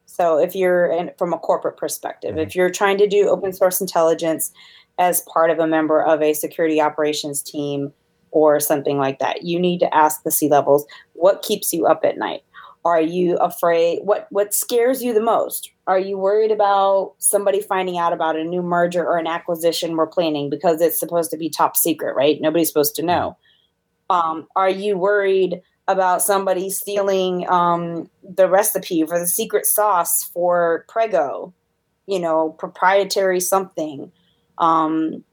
So 0.05 0.37
if 0.37 0.55
you're 0.55 0.85
in, 0.87 1.11
from 1.17 1.33
a 1.33 1.39
corporate 1.39 1.77
perspective, 1.77 2.31
mm-hmm. 2.31 2.39
if 2.39 2.55
you're 2.55 2.69
trying 2.69 2.97
to 2.99 3.07
do 3.07 3.27
open 3.29 3.51
source 3.51 3.81
intelligence 3.81 4.51
as 4.97 5.21
part 5.21 5.49
of 5.49 5.59
a 5.59 5.67
member 5.67 6.01
of 6.01 6.21
a 6.21 6.33
security 6.33 6.79
operations 6.79 7.41
team 7.41 7.91
or 8.31 8.59
something 8.59 8.97
like 8.97 9.19
that, 9.19 9.43
you 9.43 9.59
need 9.59 9.79
to 9.79 9.93
ask 9.93 10.23
the 10.23 10.31
C 10.31 10.47
levels 10.47 10.85
what 11.13 11.41
keeps 11.41 11.73
you 11.73 11.85
up 11.85 12.05
at 12.05 12.17
night. 12.17 12.43
Are 12.85 13.01
you 13.01 13.35
afraid? 13.37 14.01
What 14.03 14.27
what 14.29 14.53
scares 14.53 15.03
you 15.03 15.11
the 15.11 15.19
most? 15.19 15.71
Are 15.87 15.97
you 15.97 16.19
worried 16.19 16.51
about 16.51 17.15
somebody 17.17 17.59
finding 17.59 17.97
out 17.97 18.13
about 18.13 18.35
a 18.35 18.43
new 18.43 18.61
merger 18.61 19.03
or 19.03 19.17
an 19.17 19.25
acquisition 19.25 19.97
we're 19.97 20.05
planning 20.05 20.51
because 20.51 20.79
it's 20.81 20.99
supposed 20.99 21.31
to 21.31 21.37
be 21.37 21.49
top 21.49 21.75
secret, 21.75 22.15
right? 22.15 22.39
Nobody's 22.39 22.67
supposed 22.67 22.93
to 22.95 23.03
know. 23.03 23.37
Um, 24.11 24.47
are 24.55 24.69
you 24.69 24.99
worried 24.99 25.63
about 25.87 26.21
somebody 26.21 26.69
stealing 26.69 27.49
um, 27.49 28.07
the 28.23 28.47
recipe 28.47 29.03
for 29.03 29.17
the 29.17 29.27
secret 29.27 29.65
sauce 29.65 30.23
for 30.23 30.85
Prego? 30.87 31.55
You 32.05 32.19
know, 32.19 32.51
proprietary 32.51 33.39
something. 33.39 34.11
Um, 34.59 35.23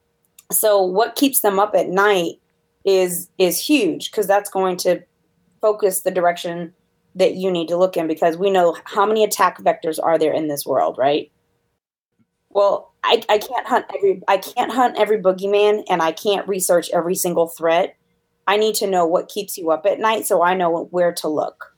so 0.51 0.83
what 0.83 1.17
keeps 1.17 1.41
them 1.41 1.59
up 1.59 1.75
at 1.75 1.91
night 1.91 2.37
is 2.87 3.29
is 3.37 3.61
huge 3.61 4.11
because 4.11 4.27
that's 4.27 4.49
going 4.49 4.79
to 4.79 5.03
focus 5.61 6.01
the 6.01 6.11
direction 6.11 6.73
that 7.15 7.35
you 7.35 7.51
need 7.51 7.69
to 7.69 7.77
look 7.77 7.97
in 7.97 8.07
because 8.07 8.37
we 8.37 8.51
know 8.51 8.77
how 8.85 9.07
many 9.07 9.25
attack 9.25 9.59
vectors 9.59 9.99
are 10.03 10.19
there 10.19 10.33
in 10.33 10.49
this 10.49 10.65
world, 10.65 10.97
right? 10.99 11.31
Well, 12.51 12.93
I, 13.05 13.23
I 13.29 13.39
can't 13.39 13.67
hunt 13.67 13.87
every 13.95 14.23
I 14.29 14.37
can't 14.37 14.73
hunt 14.73 14.99
every 14.99 15.21
boogeyman 15.21 15.85
and 15.89 16.03
I 16.03 16.13
can't 16.13 16.47
research 16.47 16.91
every 16.93 17.15
single 17.15 17.49
threat. 17.49 17.97
I 18.47 18.57
need 18.57 18.75
to 18.77 18.87
know 18.87 19.07
what 19.07 19.29
keeps 19.29 19.57
you 19.57 19.71
up 19.71 19.87
at 19.87 20.01
night 20.01 20.27
so 20.27 20.43
I 20.43 20.55
know 20.55 20.89
where 20.91 21.13
to 21.15 21.29
look, 21.29 21.77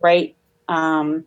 right? 0.00 0.36
Um, 0.68 1.24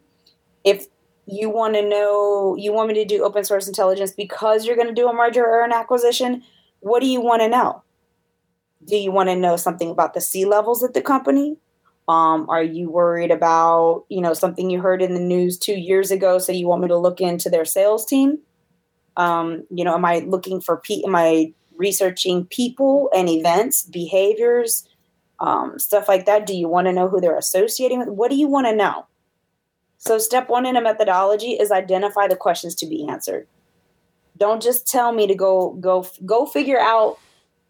if 0.64 0.86
you 1.26 1.50
want 1.50 1.76
to 1.76 1.88
know, 1.88 2.56
you 2.58 2.72
want 2.72 2.90
me 2.90 2.94
to 2.96 3.06
do 3.06 3.24
open 3.24 3.44
source 3.44 3.68
intelligence 3.68 4.12
because 4.12 4.66
you're 4.66 4.76
going 4.76 4.88
to 4.88 4.94
do 4.94 5.10
a 5.10 5.14
merger 5.14 5.44
or 5.44 5.64
an 5.64 5.72
acquisition, 5.72 6.44
what 6.82 7.02
do 7.02 7.08
you 7.08 7.20
want 7.20 7.42
to 7.42 7.48
know? 7.48 7.84
Do 8.88 8.96
you 8.96 9.12
want 9.12 9.30
to 9.30 9.36
know 9.36 9.58
something 9.58 9.90
about 9.90 10.14
the 10.14 10.22
C 10.22 10.46
levels 10.46 10.84
at 10.84 10.94
the 10.94 11.02
company? 11.02 11.58
Um, 12.08 12.48
are 12.50 12.64
you 12.64 12.90
worried 12.90 13.32
about, 13.32 14.06
you 14.10 14.22
know, 14.22 14.34
something 14.34 14.70
you 14.70 14.80
heard 14.80 15.02
in 15.02 15.14
the 15.14 15.20
news 15.20 15.58
two 15.58 15.74
years 15.74 16.12
ago? 16.12 16.38
So 16.38 16.52
you 16.52 16.68
want 16.68 16.84
me 16.84 16.88
to 16.90 16.98
look 16.98 17.20
into 17.20 17.50
their 17.50 17.66
sales 17.66 18.06
team? 18.06 18.40
Um, 19.18 19.64
you 19.72 19.84
know, 19.84 19.96
am 19.96 20.06
I 20.06 20.20
looking 20.20 20.62
for, 20.62 20.78
pe- 20.78 21.02
am 21.04 21.16
I 21.16 21.54
researching 21.78 22.46
people 22.46 23.10
and 23.16 23.28
events, 23.28 23.84
behaviors, 23.84 24.88
um, 25.40 25.80
stuff 25.80 26.08
like 26.08 26.26
that? 26.26 26.46
Do 26.46 26.56
you 26.56 26.68
want 26.68 26.88
to 26.88 26.94
know 26.94 27.08
who 27.08 27.20
they're 27.20 27.38
associating 27.38 28.00
with? 28.00 28.10
What 28.10 28.30
do 28.30 28.38
you 28.38 28.48
want 28.48 28.68
to 28.68 28.76
know? 28.76 29.08
So, 29.98 30.20
step 30.20 30.50
one 30.50 30.66
in 30.66 30.76
a 30.76 30.82
methodology 30.82 31.54
is 31.54 31.72
identify 31.72 32.28
the 32.28 32.36
questions 32.36 32.76
to 32.76 32.86
be 32.86 33.08
answered. 33.08 33.48
Don't 34.38 34.62
just 34.62 34.88
tell 34.88 35.12
me 35.12 35.26
to 35.28 35.34
go 35.36 35.72
go 35.80 36.08
go 36.26 36.46
figure 36.46 36.80
out 36.80 37.18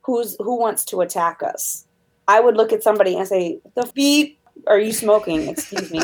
who's 0.02 0.36
who 0.40 0.60
wants 0.60 0.84
to 0.86 1.02
attack 1.02 1.42
us 1.44 1.86
I 2.28 2.40
would 2.40 2.58
look 2.58 2.74
at 2.74 2.84
somebody 2.84 3.16
and 3.16 3.28
say, 3.28 3.60
"The 3.76 3.90
beep, 3.94 4.40
are 4.68 4.80
you 4.80 4.94
smoking?" 4.94 5.48
Excuse 5.48 5.92
me. 5.92 6.02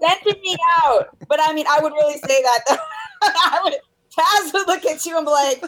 Sending 0.00 0.40
me 0.42 0.56
out. 0.84 1.16
But 1.28 1.40
I 1.42 1.52
mean, 1.52 1.66
I 1.68 1.80
would 1.80 1.92
really 1.92 2.18
say 2.18 2.42
that. 2.42 2.64
I 3.22 3.60
would. 3.64 3.74
Taz 4.16 4.52
would 4.52 4.68
look 4.68 4.84
at 4.86 5.04
you 5.04 5.16
and 5.16 5.26
be 5.26 5.32
like, 5.32 5.60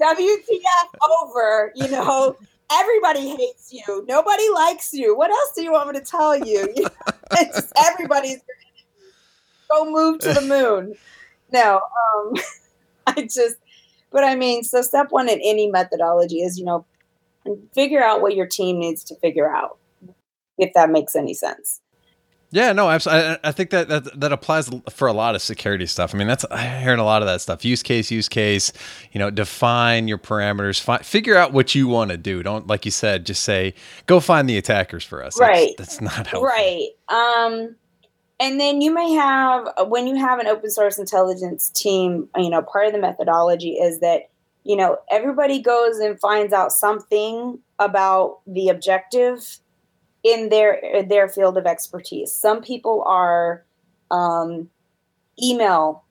"WTF 0.00 1.22
over?" 1.22 1.72
You 1.74 1.88
know, 1.88 2.36
everybody 2.72 3.28
hates 3.28 3.72
you. 3.72 4.04
Nobody 4.08 4.48
likes 4.54 4.92
you. 4.92 5.16
What 5.16 5.30
else 5.30 5.52
do 5.54 5.62
you 5.62 5.72
want 5.72 5.92
me 5.92 5.98
to 5.98 6.04
tell 6.04 6.36
you? 6.36 6.72
it's 7.32 7.72
everybody's 7.76 8.40
go 9.70 9.90
move 9.90 10.20
to 10.20 10.32
the 10.32 10.42
moon. 10.42 10.94
No, 11.52 11.80
um, 12.14 12.34
I 13.06 13.22
just. 13.22 13.56
But 14.10 14.24
I 14.24 14.34
mean, 14.34 14.62
so 14.62 14.82
step 14.82 15.10
one 15.10 15.28
in 15.28 15.40
any 15.42 15.70
methodology 15.70 16.42
is, 16.42 16.58
you 16.58 16.66
know, 16.66 16.84
and 17.44 17.58
figure 17.74 18.02
out 18.02 18.22
what 18.22 18.34
your 18.34 18.46
team 18.46 18.78
needs 18.78 19.04
to 19.04 19.16
figure 19.16 19.52
out, 19.52 19.78
if 20.58 20.72
that 20.74 20.90
makes 20.90 21.16
any 21.16 21.34
sense. 21.34 21.80
Yeah, 22.54 22.72
no, 22.72 22.90
absolutely. 22.90 23.30
I, 23.30 23.38
I 23.44 23.52
think 23.52 23.70
that, 23.70 23.88
that 23.88 24.20
that 24.20 24.30
applies 24.30 24.68
for 24.90 25.08
a 25.08 25.12
lot 25.14 25.34
of 25.34 25.40
security 25.40 25.86
stuff. 25.86 26.14
I 26.14 26.18
mean, 26.18 26.28
that's 26.28 26.44
I 26.44 26.58
heard 26.58 26.98
a 26.98 27.04
lot 27.04 27.22
of 27.22 27.26
that 27.26 27.40
stuff. 27.40 27.64
Use 27.64 27.82
case, 27.82 28.10
use 28.10 28.28
case. 28.28 28.74
You 29.10 29.20
know, 29.20 29.30
define 29.30 30.06
your 30.06 30.18
parameters. 30.18 30.78
Fi- 30.78 30.98
figure 30.98 31.34
out 31.34 31.54
what 31.54 31.74
you 31.74 31.88
want 31.88 32.10
to 32.10 32.18
do. 32.18 32.42
Don't 32.42 32.66
like 32.66 32.84
you 32.84 32.90
said, 32.90 33.24
just 33.24 33.42
say, 33.42 33.72
"Go 34.04 34.20
find 34.20 34.50
the 34.50 34.58
attackers 34.58 35.02
for 35.02 35.24
us." 35.24 35.40
Right. 35.40 35.70
That's, 35.78 35.96
that's 35.96 36.00
not 36.02 36.26
helpful. 36.26 36.42
Right. 36.42 36.88
Um, 37.08 37.74
and 38.38 38.60
then 38.60 38.82
you 38.82 38.92
may 38.92 39.12
have 39.12 39.68
when 39.86 40.06
you 40.06 40.16
have 40.16 40.38
an 40.38 40.46
open 40.46 40.68
source 40.68 40.98
intelligence 40.98 41.70
team. 41.70 42.28
You 42.36 42.50
know, 42.50 42.60
part 42.60 42.86
of 42.86 42.92
the 42.92 42.98
methodology 42.98 43.76
is 43.76 44.00
that 44.00 44.28
you 44.64 44.76
know, 44.76 44.98
everybody 45.10 45.60
goes 45.60 45.98
and 45.98 46.18
finds 46.20 46.52
out 46.52 46.72
something 46.72 47.58
about 47.78 48.40
the 48.46 48.68
objective 48.68 49.58
in 50.22 50.50
their 50.50 51.04
their 51.08 51.28
field 51.28 51.56
of 51.58 51.66
expertise. 51.66 52.32
Some 52.32 52.62
people 52.62 53.02
are 53.06 53.64
um, 54.10 54.70
email, 55.42 56.04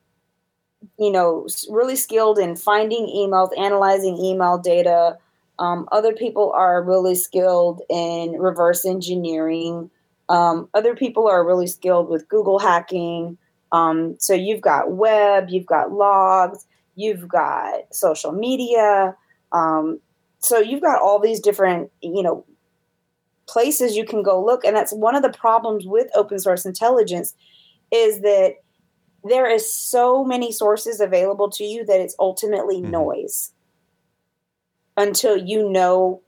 you 0.98 1.10
know, 1.10 1.46
really 1.70 1.96
skilled 1.96 2.38
in 2.38 2.56
finding 2.56 3.06
emails, 3.06 3.56
analyzing 3.58 4.18
email 4.18 4.58
data. 4.58 5.16
Um, 5.58 5.88
other 5.92 6.12
people 6.12 6.52
are 6.52 6.82
really 6.82 7.14
skilled 7.14 7.80
in 7.88 8.32
reverse 8.32 8.84
engineering. 8.84 9.90
Um, 10.28 10.68
other 10.74 10.94
people 10.94 11.28
are 11.28 11.46
really 11.46 11.66
skilled 11.66 12.08
with 12.08 12.28
Google 12.28 12.58
hacking. 12.58 13.38
Um, 13.70 14.16
so 14.18 14.34
you've 14.34 14.60
got 14.60 14.92
web, 14.92 15.48
you've 15.48 15.66
got 15.66 15.92
logs 15.92 16.66
you've 16.94 17.28
got 17.28 17.92
social 17.92 18.32
media. 18.32 19.16
Um, 19.52 20.00
so 20.38 20.58
you've 20.58 20.82
got 20.82 21.00
all 21.00 21.18
these 21.18 21.40
different, 21.40 21.90
you 22.00 22.22
know, 22.22 22.44
places 23.46 23.96
you 23.96 24.04
can 24.04 24.22
go 24.22 24.42
look. 24.44 24.64
And 24.64 24.76
that's 24.76 24.92
one 24.92 25.14
of 25.14 25.22
the 25.22 25.32
problems 25.32 25.86
with 25.86 26.08
open 26.14 26.38
source 26.38 26.64
intelligence 26.64 27.34
is 27.90 28.20
that 28.20 28.54
there 29.24 29.48
is 29.48 29.72
so 29.72 30.24
many 30.24 30.50
sources 30.50 31.00
available 31.00 31.50
to 31.50 31.64
you 31.64 31.84
that 31.84 32.00
it's 32.00 32.16
ultimately 32.18 32.80
mm-hmm. 32.80 32.90
noise 32.90 33.52
until 34.96 35.36
you 35.36 35.68
know 35.70 36.20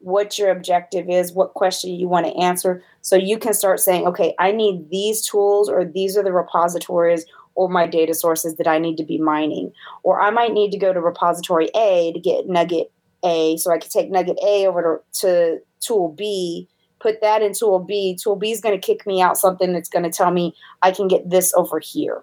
what 0.00 0.38
your 0.38 0.50
objective 0.50 1.08
is, 1.08 1.32
what 1.32 1.54
question 1.54 1.90
you 1.90 2.08
want 2.08 2.26
to 2.26 2.36
answer. 2.36 2.82
So 3.02 3.16
you 3.16 3.38
can 3.38 3.52
start 3.52 3.80
saying, 3.80 4.06
okay, 4.06 4.34
I 4.38 4.52
need 4.52 4.90
these 4.90 5.26
tools, 5.26 5.68
or 5.68 5.84
these 5.84 6.16
are 6.16 6.22
the 6.22 6.32
repositories, 6.32 7.26
or 7.58 7.68
my 7.68 7.88
data 7.88 8.14
sources 8.14 8.54
that 8.54 8.68
I 8.68 8.78
need 8.78 8.96
to 8.98 9.04
be 9.04 9.18
mining. 9.18 9.72
Or 10.04 10.20
I 10.20 10.30
might 10.30 10.52
need 10.52 10.70
to 10.70 10.78
go 10.78 10.92
to 10.92 11.00
repository 11.00 11.70
A 11.74 12.12
to 12.12 12.20
get 12.20 12.48
nugget 12.48 12.92
A. 13.24 13.56
So 13.56 13.72
I 13.72 13.78
can 13.78 13.90
take 13.90 14.12
nugget 14.12 14.38
A 14.44 14.68
over 14.68 15.02
to, 15.14 15.26
to 15.26 15.58
tool 15.80 16.10
B, 16.16 16.68
put 17.00 17.20
that 17.20 17.42
in 17.42 17.52
tool 17.52 17.80
B. 17.80 18.16
Tool 18.16 18.36
B 18.36 18.52
is 18.52 18.60
going 18.60 18.80
to 18.80 18.86
kick 18.86 19.08
me 19.08 19.20
out 19.20 19.36
something 19.36 19.72
that's 19.72 19.88
going 19.88 20.04
to 20.04 20.10
tell 20.10 20.30
me 20.30 20.54
I 20.82 20.92
can 20.92 21.08
get 21.08 21.28
this 21.28 21.52
over 21.54 21.80
here. 21.80 22.22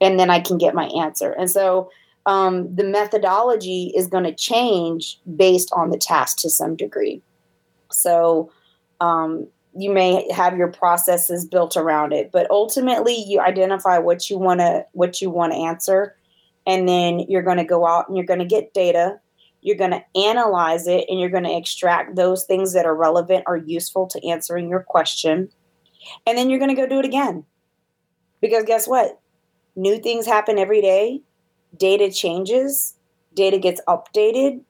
And 0.00 0.18
then 0.18 0.30
I 0.30 0.40
can 0.40 0.56
get 0.56 0.74
my 0.74 0.86
answer. 0.86 1.32
And 1.32 1.50
so 1.50 1.90
um, 2.24 2.74
the 2.74 2.84
methodology 2.84 3.92
is 3.94 4.06
going 4.06 4.24
to 4.24 4.34
change 4.34 5.20
based 5.36 5.70
on 5.74 5.90
the 5.90 5.98
task 5.98 6.38
to 6.38 6.48
some 6.48 6.76
degree. 6.76 7.20
So 7.90 8.50
um, 9.02 9.48
you 9.74 9.90
may 9.90 10.30
have 10.30 10.56
your 10.56 10.68
processes 10.68 11.46
built 11.46 11.76
around 11.76 12.12
it 12.12 12.30
but 12.32 12.50
ultimately 12.50 13.14
you 13.26 13.40
identify 13.40 13.98
what 13.98 14.28
you 14.28 14.38
want 14.38 14.60
to 14.60 14.84
what 14.92 15.20
you 15.20 15.30
want 15.30 15.52
to 15.52 15.58
answer 15.58 16.16
and 16.66 16.88
then 16.88 17.20
you're 17.20 17.42
going 17.42 17.56
to 17.56 17.64
go 17.64 17.86
out 17.86 18.08
and 18.08 18.16
you're 18.16 18.26
going 18.26 18.38
to 18.38 18.44
get 18.44 18.74
data 18.74 19.18
you're 19.62 19.76
going 19.76 19.92
to 19.92 20.04
analyze 20.16 20.86
it 20.88 21.04
and 21.08 21.20
you're 21.20 21.30
going 21.30 21.44
to 21.44 21.56
extract 21.56 22.16
those 22.16 22.44
things 22.44 22.72
that 22.72 22.84
are 22.84 22.96
relevant 22.96 23.44
or 23.46 23.56
useful 23.56 24.06
to 24.08 24.28
answering 24.28 24.68
your 24.68 24.80
question 24.80 25.48
and 26.26 26.36
then 26.36 26.50
you're 26.50 26.58
going 26.58 26.74
to 26.74 26.80
go 26.80 26.86
do 26.86 26.98
it 26.98 27.04
again. 27.04 27.44
Because 28.40 28.64
guess 28.64 28.88
what? 28.88 29.20
New 29.76 29.98
things 29.98 30.26
happen 30.26 30.58
every 30.58 30.80
day 30.82 31.22
data 31.78 32.12
changes 32.12 32.96
data 33.32 33.56
gets 33.56 33.80
updated 33.88 34.60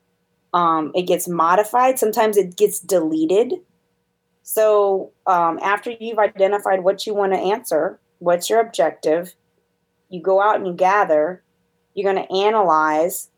um, 0.54 0.92
it 0.94 1.02
gets 1.02 1.26
modified 1.26 1.98
sometimes 1.98 2.36
it 2.36 2.56
gets 2.56 2.78
deleted 2.78 3.54
so 4.42 5.12
um, 5.26 5.58
after 5.62 5.90
you've 5.90 6.18
identified 6.18 6.82
what 6.82 7.06
you 7.06 7.14
want 7.14 7.32
to 7.32 7.38
answer, 7.38 7.98
what's 8.18 8.50
your 8.50 8.60
objective, 8.60 9.34
you 10.08 10.20
go 10.20 10.42
out 10.42 10.56
and 10.56 10.66
you 10.66 10.74
gather, 10.74 11.42
you're 11.94 12.12
going 12.12 12.26
to 12.26 12.34
analyze, 12.34 13.30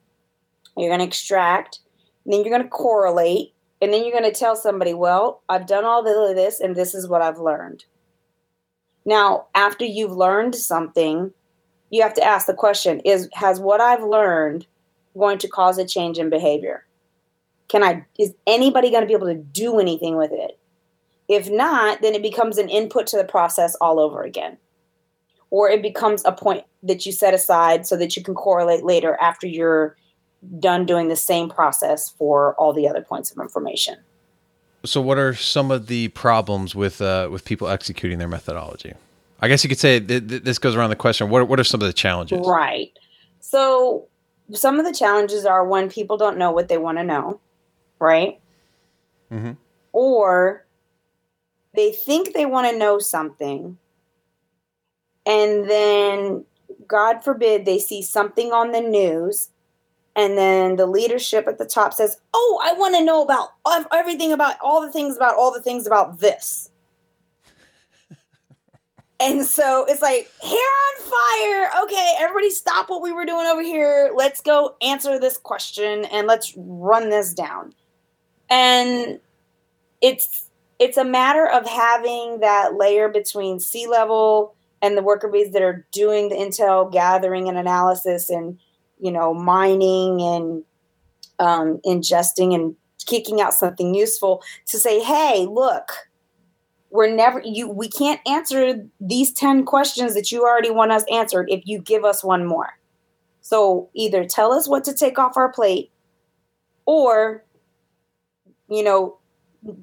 you're 0.76 0.88
going 0.88 1.00
to 1.00 1.06
extract, 1.06 1.80
then 2.26 2.40
you're 2.40 2.50
going 2.50 2.62
to 2.62 2.68
correlate, 2.68 3.52
and 3.80 3.92
then 3.92 4.02
you're 4.02 4.18
going 4.18 4.30
to 4.30 4.38
tell 4.38 4.56
somebody, 4.56 4.94
well, 4.94 5.42
I've 5.48 5.66
done 5.66 5.84
all 5.84 6.06
of 6.06 6.36
this 6.36 6.60
and 6.60 6.74
this 6.74 6.94
is 6.94 7.08
what 7.08 7.22
I've 7.22 7.38
learned. 7.38 7.84
Now, 9.04 9.46
after 9.54 9.84
you've 9.84 10.16
learned 10.16 10.54
something, 10.54 11.32
you 11.90 12.02
have 12.02 12.14
to 12.14 12.24
ask 12.24 12.46
the 12.46 12.54
question 12.54 13.00
is 13.00 13.28
has 13.34 13.60
what 13.60 13.80
I've 13.80 14.02
learned 14.02 14.66
going 15.16 15.38
to 15.38 15.48
cause 15.48 15.78
a 15.78 15.86
change 15.86 16.18
in 16.18 16.30
behavior? 16.30 16.86
Can 17.68 17.82
I, 17.82 18.04
is 18.18 18.34
anybody 18.46 18.90
going 18.90 19.02
to 19.02 19.06
be 19.06 19.14
able 19.14 19.26
to 19.26 19.34
do 19.34 19.78
anything 19.78 20.16
with 20.16 20.32
it? 20.32 20.58
If 21.28 21.50
not, 21.50 22.02
then 22.02 22.14
it 22.14 22.22
becomes 22.22 22.58
an 22.58 22.68
input 22.68 23.06
to 23.08 23.16
the 23.16 23.24
process 23.24 23.74
all 23.76 23.98
over 23.98 24.22
again. 24.22 24.58
Or 25.50 25.70
it 25.70 25.82
becomes 25.82 26.22
a 26.24 26.32
point 26.32 26.64
that 26.82 27.06
you 27.06 27.12
set 27.12 27.32
aside 27.32 27.86
so 27.86 27.96
that 27.96 28.16
you 28.16 28.22
can 28.22 28.34
correlate 28.34 28.84
later 28.84 29.16
after 29.20 29.46
you're 29.46 29.96
done 30.58 30.84
doing 30.84 31.08
the 31.08 31.16
same 31.16 31.48
process 31.48 32.10
for 32.10 32.54
all 32.56 32.72
the 32.72 32.88
other 32.88 33.00
points 33.00 33.30
of 33.30 33.38
information. 33.38 33.96
So, 34.84 35.00
what 35.00 35.16
are 35.16 35.34
some 35.34 35.70
of 35.70 35.86
the 35.86 36.08
problems 36.08 36.74
with 36.74 37.00
uh, 37.00 37.28
with 37.30 37.44
people 37.44 37.68
executing 37.68 38.18
their 38.18 38.28
methodology? 38.28 38.92
I 39.40 39.48
guess 39.48 39.64
you 39.64 39.68
could 39.68 39.78
say 39.78 40.00
th- 40.00 40.28
th- 40.28 40.42
this 40.42 40.58
goes 40.58 40.74
around 40.76 40.90
the 40.90 40.96
question: 40.96 41.30
what 41.30 41.48
what 41.48 41.58
are 41.58 41.64
some 41.64 41.80
of 41.80 41.86
the 41.86 41.92
challenges? 41.92 42.46
Right. 42.46 42.92
So, 43.40 44.08
some 44.52 44.78
of 44.78 44.84
the 44.84 44.92
challenges 44.92 45.46
are 45.46 45.66
when 45.66 45.88
people 45.88 46.18
don't 46.18 46.36
know 46.36 46.50
what 46.50 46.68
they 46.68 46.76
want 46.76 46.98
to 46.98 47.04
know, 47.04 47.40
right? 47.98 48.38
Mm-hmm. 49.32 49.52
Or 49.92 50.66
they 51.74 51.92
think 51.92 52.32
they 52.32 52.46
want 52.46 52.70
to 52.70 52.78
know 52.78 52.98
something, 52.98 53.78
and 55.26 55.68
then, 55.68 56.44
God 56.86 57.24
forbid, 57.24 57.64
they 57.64 57.78
see 57.78 58.02
something 58.02 58.52
on 58.52 58.72
the 58.72 58.80
news 58.80 59.50
and 60.16 60.38
then 60.38 60.76
the 60.76 60.86
leadership 60.86 61.48
at 61.48 61.58
the 61.58 61.64
top 61.64 61.92
says, 61.92 62.20
"Oh, 62.32 62.60
I 62.62 62.72
want 62.74 62.94
to 62.94 63.04
know 63.04 63.22
about 63.22 63.50
everything 63.92 64.32
about 64.32 64.56
all 64.62 64.80
the 64.80 64.92
things 64.92 65.16
about 65.16 65.34
all 65.34 65.52
the 65.52 65.60
things 65.60 65.86
about 65.86 66.20
this." 66.20 66.70
and 69.20 69.44
so 69.44 69.84
it's 69.86 70.02
like, 70.02 70.30
hair 70.40 70.52
on 70.58 71.02
fire. 71.02 71.82
Okay, 71.84 72.14
everybody 72.18 72.50
stop 72.50 72.88
what 72.88 73.02
we 73.02 73.12
were 73.12 73.24
doing 73.24 73.46
over 73.46 73.62
here. 73.62 74.12
Let's 74.14 74.40
go 74.40 74.76
answer 74.82 75.18
this 75.18 75.36
question 75.36 76.04
and 76.06 76.26
let's 76.28 76.54
run 76.56 77.10
this 77.10 77.34
down. 77.34 77.74
And 78.48 79.18
it's 80.00 80.43
it's 80.78 80.96
a 80.96 81.04
matter 81.04 81.46
of 81.46 81.66
having 81.66 82.40
that 82.40 82.74
layer 82.74 83.08
between 83.08 83.60
C 83.60 83.86
level 83.86 84.54
and 84.82 84.96
the 84.96 85.02
worker 85.02 85.28
bees 85.28 85.52
that 85.52 85.62
are 85.62 85.86
doing 85.92 86.28
the 86.28 86.36
intel 86.36 86.90
gathering 86.92 87.48
and 87.48 87.56
analysis 87.56 88.28
and 88.28 88.58
you 88.98 89.12
know, 89.12 89.34
mining 89.34 90.20
and 90.22 90.64
um, 91.38 91.80
ingesting 91.84 92.54
and 92.54 92.74
kicking 93.06 93.40
out 93.40 93.52
something 93.52 93.94
useful 93.94 94.42
to 94.66 94.78
say, 94.78 95.00
hey, 95.00 95.46
look, 95.48 95.92
we're 96.90 97.14
never 97.14 97.42
you 97.44 97.68
we 97.68 97.88
can't 97.88 98.20
answer 98.26 98.76
these 99.00 99.32
10 99.32 99.64
questions 99.64 100.14
that 100.14 100.30
you 100.30 100.42
already 100.42 100.70
want 100.70 100.92
us 100.92 101.04
answered 101.10 101.50
if 101.50 101.60
you 101.66 101.80
give 101.80 102.04
us 102.04 102.22
one 102.22 102.46
more. 102.46 102.70
So 103.40 103.90
either 103.94 104.24
tell 104.24 104.52
us 104.52 104.68
what 104.68 104.84
to 104.84 104.94
take 104.94 105.18
off 105.18 105.36
our 105.36 105.52
plate 105.52 105.90
or 106.86 107.44
you 108.70 108.84
know 108.84 109.18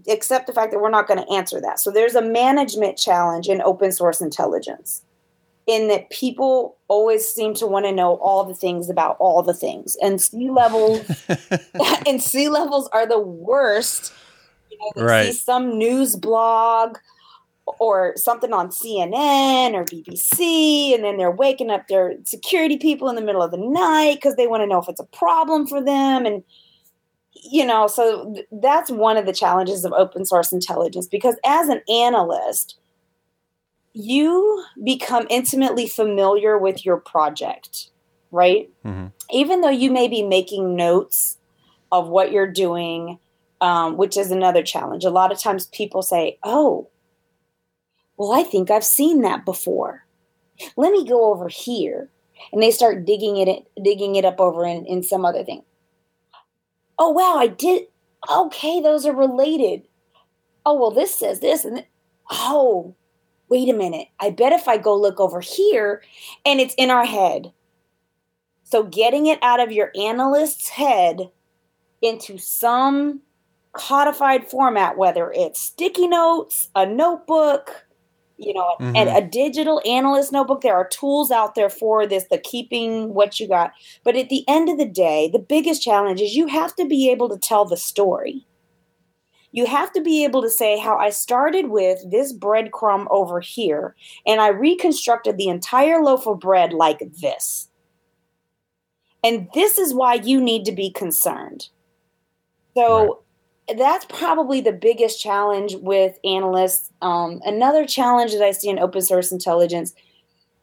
accept 0.07 0.47
the 0.47 0.53
fact 0.53 0.71
that 0.71 0.79
we're 0.79 0.89
not 0.89 1.07
going 1.07 1.23
to 1.23 1.33
answer 1.33 1.59
that. 1.61 1.79
So 1.79 1.91
there's 1.91 2.15
a 2.15 2.21
management 2.21 2.97
challenge 2.97 3.47
in 3.47 3.61
open 3.61 3.91
source 3.91 4.21
intelligence 4.21 5.01
in 5.67 5.87
that 5.87 6.09
people 6.09 6.77
always 6.87 7.27
seem 7.27 7.53
to 7.53 7.67
want 7.67 7.85
to 7.85 7.91
know 7.91 8.15
all 8.15 8.43
the 8.43 8.55
things 8.55 8.89
about 8.89 9.15
all 9.19 9.43
the 9.43 9.53
things 9.53 9.95
and 10.01 10.19
C 10.19 10.49
levels 10.49 11.23
and 12.07 12.21
C 12.21 12.49
levels 12.49 12.89
are 12.91 13.07
the 13.07 13.19
worst 13.19 14.11
you 14.71 14.77
know, 14.79 15.03
right. 15.03 15.27
see 15.27 15.33
some 15.33 15.77
news 15.77 16.15
blog 16.15 16.97
or 17.79 18.13
something 18.17 18.53
on 18.53 18.69
CNN 18.69 19.73
or 19.73 19.85
BBC, 19.85 20.93
and 20.93 21.03
then 21.03 21.17
they're 21.17 21.31
waking 21.31 21.69
up 21.69 21.87
their 21.87 22.15
security 22.23 22.77
people 22.77 23.07
in 23.09 23.15
the 23.15 23.21
middle 23.21 23.41
of 23.41 23.51
the 23.51 23.57
night 23.57 24.15
because 24.15 24.35
they 24.35 24.47
want 24.47 24.61
to 24.61 24.67
know 24.67 24.79
if 24.79 24.89
it's 24.89 24.99
a 24.99 25.05
problem 25.05 25.67
for 25.67 25.81
them. 25.81 26.25
And, 26.25 26.43
you 27.33 27.65
know, 27.65 27.87
so 27.87 28.33
th- 28.33 28.47
that's 28.51 28.89
one 28.89 29.17
of 29.17 29.25
the 29.25 29.33
challenges 29.33 29.85
of 29.85 29.93
open 29.93 30.25
source 30.25 30.51
intelligence 30.51 31.07
because 31.07 31.35
as 31.45 31.69
an 31.69 31.81
analyst, 31.89 32.77
you 33.93 34.63
become 34.83 35.27
intimately 35.29 35.87
familiar 35.87 36.57
with 36.57 36.85
your 36.85 36.97
project, 36.97 37.89
right? 38.31 38.69
Mm-hmm. 38.85 39.07
Even 39.31 39.61
though 39.61 39.69
you 39.69 39.91
may 39.91 40.07
be 40.07 40.23
making 40.23 40.75
notes 40.75 41.37
of 41.91 42.07
what 42.07 42.31
you're 42.31 42.51
doing, 42.51 43.19
um, 43.59 43.97
which 43.97 44.17
is 44.17 44.31
another 44.31 44.63
challenge. 44.63 45.03
A 45.03 45.09
lot 45.09 45.31
of 45.31 45.39
times 45.39 45.67
people 45.67 46.01
say, 46.01 46.37
Oh, 46.43 46.89
well, 48.17 48.33
I 48.33 48.43
think 48.43 48.71
I've 48.71 48.83
seen 48.83 49.21
that 49.21 49.45
before. 49.45 50.05
Let 50.77 50.91
me 50.91 51.07
go 51.07 51.31
over 51.31 51.47
here. 51.47 52.09
And 52.51 52.61
they 52.61 52.71
start 52.71 53.05
digging 53.05 53.37
it 53.37 53.67
digging 53.81 54.15
it 54.15 54.25
up 54.25 54.39
over 54.39 54.65
in, 54.65 54.85
in 54.85 55.03
some 55.03 55.25
other 55.25 55.43
thing. 55.43 55.63
Oh 57.03 57.09
wow, 57.09 57.35
I 57.35 57.47
did 57.47 57.87
okay, 58.31 58.79
those 58.79 59.07
are 59.07 59.15
related. 59.15 59.87
Oh 60.67 60.75
well, 60.79 60.91
this 60.91 61.15
says 61.15 61.39
this 61.39 61.65
and 61.65 61.77
th- 61.77 61.87
oh, 62.29 62.95
wait 63.49 63.69
a 63.69 63.73
minute, 63.73 64.09
I 64.19 64.29
bet 64.29 64.53
if 64.53 64.67
I 64.67 64.77
go 64.77 64.95
look 64.95 65.19
over 65.19 65.41
here 65.41 66.03
and 66.45 66.59
it's 66.59 66.75
in 66.77 66.91
our 66.91 67.03
head. 67.03 67.53
So 68.65 68.83
getting 68.83 69.25
it 69.25 69.39
out 69.41 69.59
of 69.59 69.71
your 69.71 69.91
analyst's 69.99 70.69
head 70.69 71.31
into 72.03 72.37
some 72.37 73.21
codified 73.73 74.47
format, 74.47 74.95
whether 74.95 75.31
it's 75.31 75.59
sticky 75.59 76.07
notes, 76.07 76.69
a 76.75 76.85
notebook, 76.85 77.87
you 78.41 78.53
know, 78.53 78.75
mm-hmm. 78.79 78.95
and 78.95 79.09
a 79.09 79.21
digital 79.21 79.81
analyst 79.85 80.31
notebook. 80.31 80.61
There 80.61 80.75
are 80.75 80.87
tools 80.87 81.31
out 81.31 81.55
there 81.55 81.69
for 81.69 82.05
this, 82.05 82.25
the 82.29 82.37
keeping 82.37 83.13
what 83.13 83.39
you 83.39 83.47
got. 83.47 83.73
But 84.03 84.15
at 84.15 84.29
the 84.29 84.43
end 84.47 84.69
of 84.69 84.77
the 84.77 84.85
day, 84.85 85.29
the 85.31 85.39
biggest 85.39 85.81
challenge 85.81 86.21
is 86.21 86.35
you 86.35 86.47
have 86.47 86.75
to 86.75 86.85
be 86.85 87.09
able 87.11 87.29
to 87.29 87.37
tell 87.37 87.65
the 87.65 87.77
story 87.77 88.45
you 89.51 89.65
have 89.65 89.91
to 89.93 90.01
be 90.01 90.23
able 90.23 90.41
to 90.41 90.49
say 90.49 90.77
how 90.79 90.97
I 90.97 91.09
started 91.09 91.69
with 91.69 91.99
this 92.09 92.33
breadcrumb 92.33 93.07
over 93.09 93.39
here 93.39 93.95
and 94.25 94.39
I 94.39 94.47
reconstructed 94.47 95.37
the 95.37 95.49
entire 95.49 96.01
loaf 96.01 96.25
of 96.25 96.39
bread 96.39 96.73
like 96.73 97.01
this. 97.21 97.67
And 99.23 99.49
this 99.53 99.77
is 99.77 99.93
why 99.93 100.15
you 100.15 100.41
need 100.41 100.65
to 100.65 100.71
be 100.71 100.89
concerned. 100.89 101.67
So 102.75 102.99
right. 102.99 103.11
That's 103.77 104.05
probably 104.05 104.61
the 104.61 104.71
biggest 104.71 105.21
challenge 105.21 105.75
with 105.75 106.17
analysts. 106.23 106.89
Um, 107.01 107.41
another 107.45 107.85
challenge 107.85 108.33
that 108.33 108.43
I 108.43 108.51
see 108.51 108.69
in 108.69 108.79
open 108.79 109.01
source 109.01 109.31
intelligence 109.31 109.93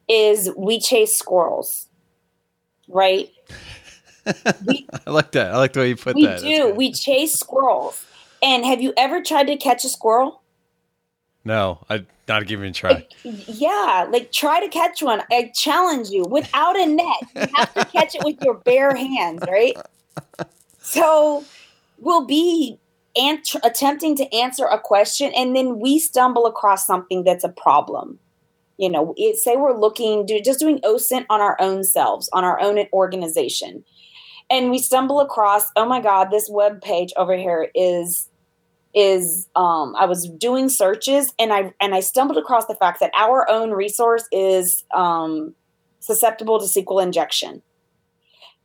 is 0.08 0.50
we 0.56 0.80
chase 0.80 1.16
squirrels, 1.16 1.86
right? 2.88 3.30
We, 4.66 4.86
I 5.06 5.10
like 5.10 5.32
that. 5.32 5.52
I 5.52 5.58
like 5.58 5.72
the 5.72 5.80
way 5.80 5.88
you 5.90 5.96
put 5.96 6.14
we 6.14 6.26
that. 6.26 6.42
We 6.42 6.56
do. 6.56 6.74
We 6.74 6.92
chase 6.92 7.34
squirrels. 7.34 8.04
And 8.42 8.64
have 8.64 8.80
you 8.80 8.92
ever 8.96 9.22
tried 9.22 9.46
to 9.48 9.56
catch 9.56 9.84
a 9.84 9.88
squirrel? 9.88 10.42
No, 11.44 11.84
I 11.88 12.04
not 12.28 12.46
give 12.46 12.62
it 12.62 12.68
a 12.68 12.72
try. 12.72 13.06
Yeah, 13.22 14.06
like 14.10 14.32
try 14.32 14.60
to 14.60 14.68
catch 14.68 15.02
one. 15.02 15.22
I 15.30 15.50
challenge 15.54 16.10
you 16.10 16.24
without 16.24 16.78
a 16.78 16.84
net. 16.84 17.16
You 17.34 17.46
have 17.54 17.74
to 17.74 17.84
catch 17.86 18.14
it 18.14 18.22
with 18.24 18.36
your 18.42 18.54
bare 18.54 18.94
hands, 18.94 19.42
right? 19.48 19.76
So 20.80 21.44
we'll 21.98 22.24
be 22.24 22.78
attempting 23.62 24.16
to 24.16 24.34
answer 24.34 24.64
a 24.64 24.78
question, 24.78 25.32
and 25.36 25.54
then 25.54 25.78
we 25.78 25.98
stumble 25.98 26.46
across 26.46 26.86
something 26.86 27.24
that's 27.24 27.44
a 27.44 27.48
problem. 27.48 28.18
You 28.76 28.88
know, 28.88 29.12
it, 29.16 29.36
say 29.38 29.56
we're 29.56 29.76
looking, 29.76 30.24
do, 30.24 30.40
just 30.40 30.60
doing 30.60 30.78
OSINT 30.80 31.26
on 31.28 31.40
our 31.40 31.56
own 31.60 31.82
selves, 31.82 32.28
on 32.32 32.44
our 32.44 32.60
own 32.60 32.78
organization 32.92 33.84
and 34.50 34.70
we 34.70 34.78
stumble 34.78 35.20
across 35.20 35.70
oh 35.76 35.86
my 35.86 36.00
god 36.00 36.30
this 36.30 36.48
web 36.48 36.80
page 36.80 37.12
over 37.16 37.36
here 37.36 37.70
is 37.74 38.28
is 38.94 39.46
um, 39.54 39.94
I 39.96 40.06
was 40.06 40.28
doing 40.30 40.68
searches 40.68 41.32
and 41.38 41.52
I 41.52 41.72
and 41.80 41.94
I 41.94 42.00
stumbled 42.00 42.38
across 42.38 42.66
the 42.66 42.74
fact 42.74 43.00
that 43.00 43.12
our 43.16 43.48
own 43.48 43.70
resource 43.70 44.24
is 44.32 44.82
um, 44.94 45.54
susceptible 46.00 46.58
to 46.58 46.64
SQL 46.64 47.02
injection. 47.02 47.62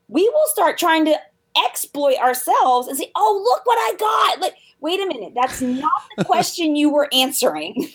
We 0.08 0.28
will 0.28 0.48
start 0.48 0.78
trying 0.78 1.06
to 1.06 1.20
exploit 1.66 2.18
ourselves 2.18 2.88
and 2.88 2.98
say, 2.98 3.12
"Oh, 3.16 3.42
look 3.44 3.66
what 3.66 3.78
I 3.78 3.96
got!" 3.98 4.42
Like, 4.42 4.56
wait 4.84 5.00
a 5.00 5.08
minute, 5.08 5.34
that's 5.34 5.62
not 5.62 6.04
the 6.18 6.26
question 6.26 6.76
you 6.76 6.89
were 6.89 7.08
answering. 7.13 7.89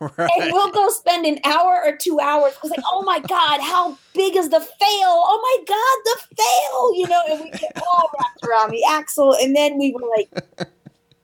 Right. 0.00 0.30
And 0.40 0.52
we'll 0.52 0.72
go 0.72 0.88
spend 0.88 1.24
an 1.24 1.38
hour 1.44 1.80
or 1.84 1.96
two 1.96 2.18
hours 2.18 2.54
because 2.54 2.70
like, 2.70 2.84
oh 2.90 3.02
my 3.02 3.20
God, 3.20 3.60
how 3.60 3.96
big 4.12 4.36
is 4.36 4.48
the 4.48 4.60
fail? 4.60 4.72
Oh 4.80 5.40
my 5.40 5.64
God, 5.66 5.98
the 6.04 6.36
fail, 6.36 6.94
you 6.96 7.06
know, 7.08 7.22
and 7.30 7.44
we 7.44 7.50
get 7.58 7.80
all 7.86 8.10
wrapped 8.18 8.44
around 8.44 8.70
the 8.70 8.82
axle. 8.88 9.34
And 9.34 9.54
then 9.54 9.78
we 9.78 9.92
were 9.92 10.08
like, 10.16 10.68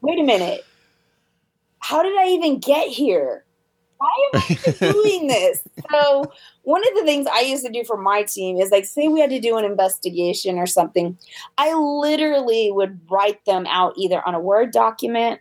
wait 0.03 0.21
a 0.21 0.23
minute, 0.23 0.65
how 1.81 2.03
did 2.03 2.17
I 2.17 2.29
even 2.29 2.59
get 2.59 2.89
here? 2.89 3.44
Why 4.05 4.31
am 4.35 4.43
I 4.43 4.71
doing 4.93 5.29
this? 5.29 5.65
So 5.91 6.31
one 6.63 6.87
of 6.87 6.95
the 6.95 7.05
things 7.05 7.27
I 7.33 7.41
used 7.41 7.65
to 7.65 7.73
do 7.73 7.85
for 7.85 7.97
my 7.97 8.23
team 8.23 8.59
is 8.59 8.71
like, 8.71 8.85
say 8.85 9.09
we 9.09 9.21
had 9.21 9.31
to 9.31 9.41
do 9.41 9.57
an 9.57 9.65
investigation 9.65 10.59
or 10.59 10.67
something, 10.67 11.17
I 11.57 11.73
literally 11.75 12.71
would 12.71 13.01
write 13.11 13.43
them 13.47 13.67
out 13.67 13.95
either 13.97 14.23
on 14.27 14.35
a 14.35 14.41
Word 14.41 14.73
document, 14.73 15.41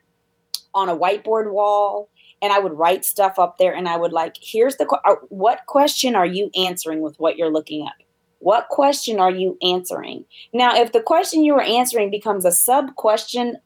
on 0.73 0.87
a 0.87 0.95
whiteboard 0.95 1.51
wall, 1.51 2.09
and 2.41 2.53
I 2.53 2.59
would 2.59 2.73
write 2.73 3.03
stuff 3.03 3.37
up 3.37 3.57
there 3.57 3.73
and 3.73 3.87
I 3.87 3.97
would 3.97 4.13
like, 4.13 4.35
here's 4.41 4.77
the 4.77 4.87
uh, 5.05 5.15
what 5.29 5.65
question 5.65 6.15
are 6.15 6.25
you 6.25 6.49
answering 6.55 7.01
with 7.01 7.19
what 7.19 7.37
you're 7.37 7.51
looking 7.51 7.85
at? 7.85 7.93
What 8.39 8.67
question 8.69 9.19
are 9.19 9.31
you 9.31 9.57
answering? 9.61 10.25
Now, 10.53 10.75
if 10.75 10.91
the 10.91 11.01
question 11.01 11.43
you 11.43 11.53
are 11.55 11.61
answering 11.61 12.11
becomes 12.11 12.43
a 12.43 12.51
sub 12.51 12.95
question 12.95 13.57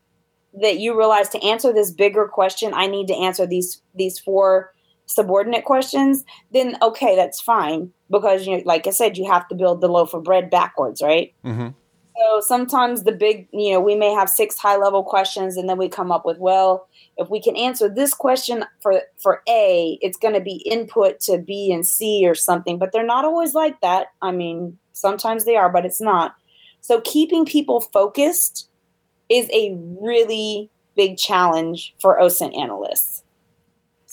that 0.60 0.80
you 0.80 0.98
realize 0.98 1.30
to 1.30 1.44
answer 1.44 1.74
this 1.74 1.92
bigger 1.92 2.28
question, 2.28 2.74
I 2.74 2.88
need 2.88 3.08
to 3.08 3.16
answer 3.16 3.46
these 3.46 3.82
these 3.96 4.20
four 4.20 4.72
subordinate 5.08 5.66
questions, 5.66 6.24
then 6.52 6.78
okay, 6.82 7.16
that's 7.16 7.42
fine 7.42 7.92
because 8.12 8.46
you 8.46 8.58
know, 8.58 8.64
like 8.66 8.86
I 8.86 8.92
said, 8.92 9.18
you 9.18 9.30
have 9.30 9.48
to 9.48 9.56
build 9.56 9.82
the 9.82 9.88
loaf 9.88 10.14
of 10.14 10.24
bread 10.24 10.50
backwards, 10.50 11.02
right? 11.02 11.34
Mm-hmm. 11.44 11.70
So 12.18 12.42
sometimes 12.42 13.04
the 13.04 13.12
big, 13.12 13.48
you 13.52 13.72
know, 13.72 13.80
we 13.80 13.96
may 13.96 14.12
have 14.12 14.30
six 14.30 14.58
high 14.58 14.78
level 14.78 15.04
questions, 15.04 15.56
and 15.56 15.70
then 15.70 15.78
we 15.78 15.88
come 15.88 16.12
up 16.12 16.26
with, 16.26 16.40
well, 16.40 16.88
if 17.18 17.30
we 17.30 17.42
can 17.42 17.56
answer 17.56 17.90
this 17.90 18.14
question 18.14 18.66
for 18.80 19.02
for 19.18 19.42
A, 19.48 19.98
it's 20.02 20.18
going 20.18 20.34
to 20.34 20.42
be 20.42 20.64
input 20.70 21.20
to 21.22 21.38
B 21.38 21.72
and 21.72 21.86
C 21.86 22.28
or 22.28 22.36
something. 22.36 22.78
But 22.80 22.92
they're 22.92 23.06
not 23.06 23.26
always 23.26 23.54
like 23.54 23.80
that. 23.82 24.08
I 24.22 24.32
mean, 24.32 24.78
sometimes 24.94 25.46
they 25.46 25.56
are, 25.56 25.72
but 25.72 25.86
it's 25.86 26.02
not. 26.02 26.36
So 26.82 27.02
keeping 27.02 27.46
people 27.46 27.82
focused 27.82 28.70
is 29.30 29.50
a 29.52 29.76
really 30.02 30.70
big 30.96 31.18
challenge 31.18 31.94
for 32.00 32.20
OSINT 32.20 32.58
analysts. 32.58 33.24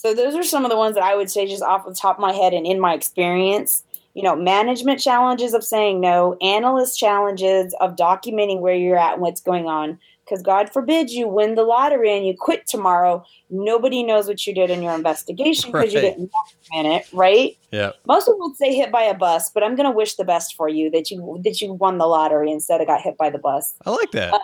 So 0.05 0.13
those 0.13 0.35
are 0.35 0.43
some 0.43 0.67
of 0.67 0.71
the 0.71 0.77
ones 0.77 0.95
that 0.97 1.03
I 1.03 1.17
would 1.17 1.31
say 1.31 1.47
just 1.47 1.63
off 1.63 1.87
the 1.87 1.95
top 1.95 2.17
of 2.17 2.21
my 2.21 2.33
head 2.33 2.53
and 2.53 2.67
in 2.67 2.79
my 2.79 2.93
experience. 2.93 3.85
You 4.13 4.23
know, 4.23 4.37
management 4.37 5.01
challenges 5.01 5.55
of 5.55 5.65
saying 5.65 5.99
no, 6.01 6.37
analyst 6.43 6.99
challenges 6.99 7.75
of 7.81 7.97
documenting 7.97 8.61
where 8.61 8.75
you're 8.75 8.99
at 8.99 9.15
and 9.15 9.23
what's 9.23 9.41
going 9.41 9.67
on. 9.67 9.99
Because 10.25 10.43
God 10.43 10.71
forbid 10.71 11.11
you 11.11 11.27
win 11.27 11.55
the 11.55 11.63
lottery 11.63 12.15
and 12.15 12.27
you 12.27 12.35
quit 12.39 12.67
tomorrow. 12.67 13.25
Nobody 13.51 14.03
knows 14.03 14.27
what 14.27 14.47
you 14.47 14.55
did 14.55 14.71
in 14.71 14.83
your 14.83 14.95
investigation 14.95 15.73
because 15.73 15.87
right. 15.87 15.93
you 15.93 16.01
didn't 16.01 16.31
document 16.31 17.03
it, 17.03 17.13
right? 17.13 17.57
Yeah. 17.73 17.93
Most 18.07 18.27
people 18.27 18.41
would 18.41 18.57
say 18.57 18.75
hit 18.75 18.93
by 18.93 19.03
a 19.03 19.15
bus, 19.15 19.51
but 19.51 19.63
I'm 19.63 19.75
going 19.75 19.91
to 19.91 19.97
wish 19.97 20.15
the 20.15 20.25
best 20.25 20.55
for 20.55 20.69
you 20.69 20.91
that 20.91 21.11
you 21.11 21.41
that 21.45 21.61
you 21.61 21.73
won 21.73 21.99
the 21.99 22.07
lottery 22.07 22.53
instead 22.53 22.81
of 22.81 22.87
got 22.87 23.01
hit 23.01 23.17
by 23.17 23.31
the 23.31 23.39
bus. 23.39 23.75
I 23.87 23.91
like 23.91 24.13
that. 24.13 24.35
Uh, 24.35 24.39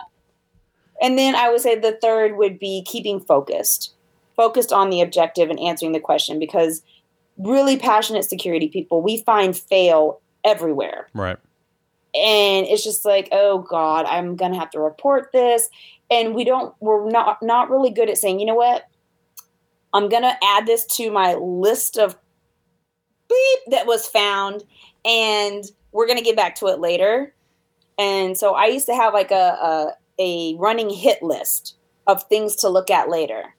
and 1.01 1.17
then 1.17 1.35
I 1.35 1.49
would 1.49 1.61
say 1.61 1.77
the 1.77 1.97
third 2.01 2.37
would 2.37 2.59
be 2.59 2.83
keeping 2.85 3.19
focused, 3.19 3.93
focused 4.41 4.73
on 4.73 4.89
the 4.89 5.01
objective 5.01 5.51
and 5.51 5.59
answering 5.59 5.91
the 5.91 5.99
question 5.99 6.39
because 6.39 6.81
really 7.37 7.77
passionate 7.77 8.25
security 8.25 8.67
people 8.67 8.99
we 8.99 9.17
find 9.17 9.55
fail 9.55 10.19
everywhere. 10.43 11.07
Right. 11.13 11.37
And 12.15 12.65
it's 12.65 12.83
just 12.83 13.05
like, 13.05 13.29
oh 13.31 13.59
God, 13.59 14.07
I'm 14.07 14.35
gonna 14.35 14.57
have 14.57 14.71
to 14.71 14.79
report 14.79 15.31
this. 15.31 15.69
And 16.09 16.33
we 16.33 16.43
don't 16.43 16.73
we're 16.79 17.07
not 17.07 17.37
not 17.43 17.69
really 17.69 17.91
good 17.91 18.09
at 18.09 18.17
saying, 18.17 18.39
you 18.39 18.47
know 18.47 18.55
what? 18.55 18.87
I'm 19.93 20.09
gonna 20.09 20.35
add 20.43 20.65
this 20.65 20.87
to 20.97 21.11
my 21.11 21.35
list 21.35 21.99
of 21.99 22.17
beep 23.29 23.59
that 23.67 23.85
was 23.85 24.07
found 24.07 24.63
and 25.05 25.65
we're 25.91 26.07
gonna 26.07 26.23
get 26.23 26.35
back 26.35 26.55
to 26.55 26.65
it 26.65 26.79
later. 26.79 27.31
And 27.99 28.35
so 28.35 28.55
I 28.55 28.65
used 28.65 28.87
to 28.87 28.95
have 28.95 29.13
like 29.13 29.29
a, 29.29 29.35
a 29.35 29.91
a 30.17 30.55
running 30.57 30.89
hit 30.89 31.21
list 31.21 31.75
of 32.07 32.23
things 32.23 32.55
to 32.55 32.69
look 32.69 32.89
at 32.89 33.07
later. 33.07 33.53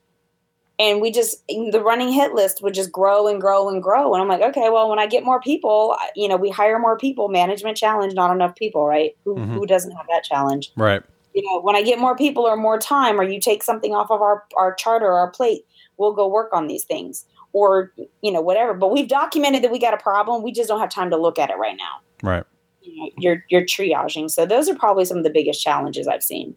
And 0.79 1.01
we 1.01 1.11
just, 1.11 1.45
the 1.47 1.81
running 1.83 2.11
hit 2.11 2.33
list 2.33 2.63
would 2.63 2.73
just 2.73 2.91
grow 2.91 3.27
and 3.27 3.39
grow 3.39 3.69
and 3.69 3.81
grow. 3.81 4.13
And 4.13 4.21
I'm 4.21 4.27
like, 4.27 4.41
okay, 4.41 4.69
well, 4.69 4.89
when 4.89 4.99
I 4.99 5.05
get 5.05 5.23
more 5.23 5.39
people, 5.39 5.95
you 6.15 6.27
know, 6.27 6.35
we 6.35 6.49
hire 6.49 6.79
more 6.79 6.97
people, 6.97 7.29
management 7.29 7.77
challenge, 7.77 8.13
not 8.13 8.33
enough 8.33 8.55
people, 8.55 8.87
right? 8.87 9.15
Who, 9.23 9.35
mm-hmm. 9.35 9.53
who 9.53 9.67
doesn't 9.67 9.91
have 9.91 10.07
that 10.09 10.23
challenge? 10.23 10.71
Right. 10.75 11.03
You 11.35 11.43
know, 11.43 11.61
when 11.61 11.75
I 11.75 11.83
get 11.83 11.99
more 11.99 12.15
people 12.15 12.43
or 12.43 12.57
more 12.57 12.79
time, 12.79 13.19
or 13.19 13.23
you 13.23 13.39
take 13.39 13.63
something 13.63 13.93
off 13.93 14.09
of 14.09 14.21
our, 14.21 14.43
our 14.57 14.73
charter 14.73 15.05
or 15.05 15.19
our 15.19 15.31
plate, 15.31 15.65
we'll 15.97 16.13
go 16.13 16.27
work 16.27 16.51
on 16.53 16.67
these 16.67 16.83
things 16.83 17.25
or, 17.53 17.91
you 18.21 18.31
know, 18.31 18.41
whatever. 18.41 18.73
But 18.73 18.91
we've 18.91 19.07
documented 19.07 19.63
that 19.63 19.71
we 19.71 19.79
got 19.79 19.93
a 19.93 19.97
problem. 19.97 20.41
We 20.41 20.51
just 20.51 20.69
don't 20.69 20.79
have 20.79 20.89
time 20.89 21.11
to 21.11 21.17
look 21.17 21.37
at 21.37 21.51
it 21.51 21.57
right 21.57 21.77
now. 21.77 22.27
Right 22.27 22.45
you 22.83 22.97
know, 22.97 23.09
you're 23.17 23.45
you're 23.49 23.63
triaging. 23.63 24.29
So 24.29 24.45
those 24.45 24.69
are 24.69 24.75
probably 24.75 25.05
some 25.05 25.17
of 25.17 25.23
the 25.23 25.29
biggest 25.29 25.61
challenges 25.61 26.07
I've 26.07 26.23
seen. 26.23 26.55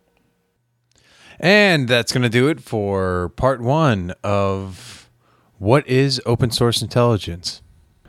And 1.38 1.88
that's 1.88 2.12
going 2.12 2.22
to 2.22 2.28
do 2.28 2.48
it 2.48 2.60
for 2.60 3.30
part 3.30 3.60
one 3.60 4.14
of 4.24 5.10
what 5.58 5.86
is 5.86 6.20
open 6.26 6.50
source 6.50 6.82
intelligence. 6.82 7.62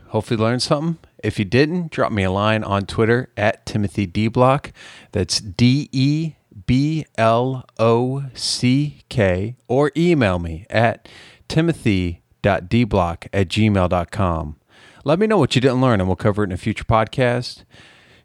Hopefully, 0.07 0.39
learned 0.39 0.61
something. 0.61 0.97
If 1.23 1.39
you 1.39 1.45
didn't, 1.45 1.91
drop 1.91 2.11
me 2.11 2.23
a 2.23 2.31
line 2.31 2.63
on 2.63 2.85
Twitter 2.85 3.29
at 3.35 3.65
Timothy 3.65 4.05
De 4.05 4.27
Block. 4.27 4.71
That's 5.11 5.39
D 5.41 5.89
E 5.91 6.35
B 6.65 7.05
L 7.17 7.65
O 7.77 8.25
C 8.33 9.01
K, 9.09 9.57
or 9.67 9.91
email 9.97 10.39
me 10.39 10.65
at 10.69 11.09
timothy.deblock 11.47 13.27
at 13.33 13.47
gmail.com. 13.49 14.55
Let 15.03 15.19
me 15.19 15.27
know 15.27 15.37
what 15.37 15.55
you 15.55 15.61
didn't 15.61 15.81
learn, 15.81 15.99
and 15.99 16.07
we'll 16.07 16.15
cover 16.15 16.43
it 16.43 16.47
in 16.47 16.51
a 16.51 16.57
future 16.57 16.83
podcast. 16.83 17.63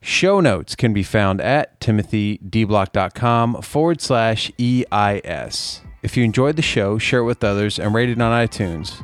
Show 0.04 0.40
notes 0.40 0.74
can 0.74 0.92
be 0.92 1.04
found 1.04 1.40
at 1.40 1.78
timothydeblock.com 1.78 3.62
forward 3.62 4.00
slash 4.00 4.50
EIS. 4.58 5.80
If 6.02 6.16
you 6.16 6.24
enjoyed 6.24 6.56
the 6.56 6.62
show, 6.62 6.98
share 6.98 7.20
it 7.20 7.24
with 7.24 7.44
others 7.44 7.78
and 7.78 7.94
rate 7.94 8.08
it 8.08 8.20
on 8.20 8.46
iTunes. 8.46 9.00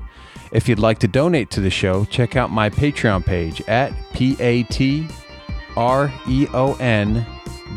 If 0.50 0.68
you'd 0.68 0.80
like 0.80 0.98
to 0.98 1.06
donate 1.06 1.52
to 1.52 1.60
the 1.60 1.70
show, 1.70 2.04
check 2.06 2.34
out 2.34 2.50
my 2.50 2.68
Patreon 2.68 3.24
page 3.24 3.62
at 3.68 3.92
P-A-T-R-E-O-N 4.12 5.06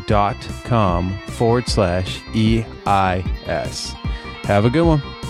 dot 0.06 0.48
com 0.64 1.18
forward 1.28 1.68
slash 1.68 2.20
E-I-S. 2.34 3.92
Have 4.42 4.64
a 4.64 4.70
good 4.70 4.82
one. 4.82 5.21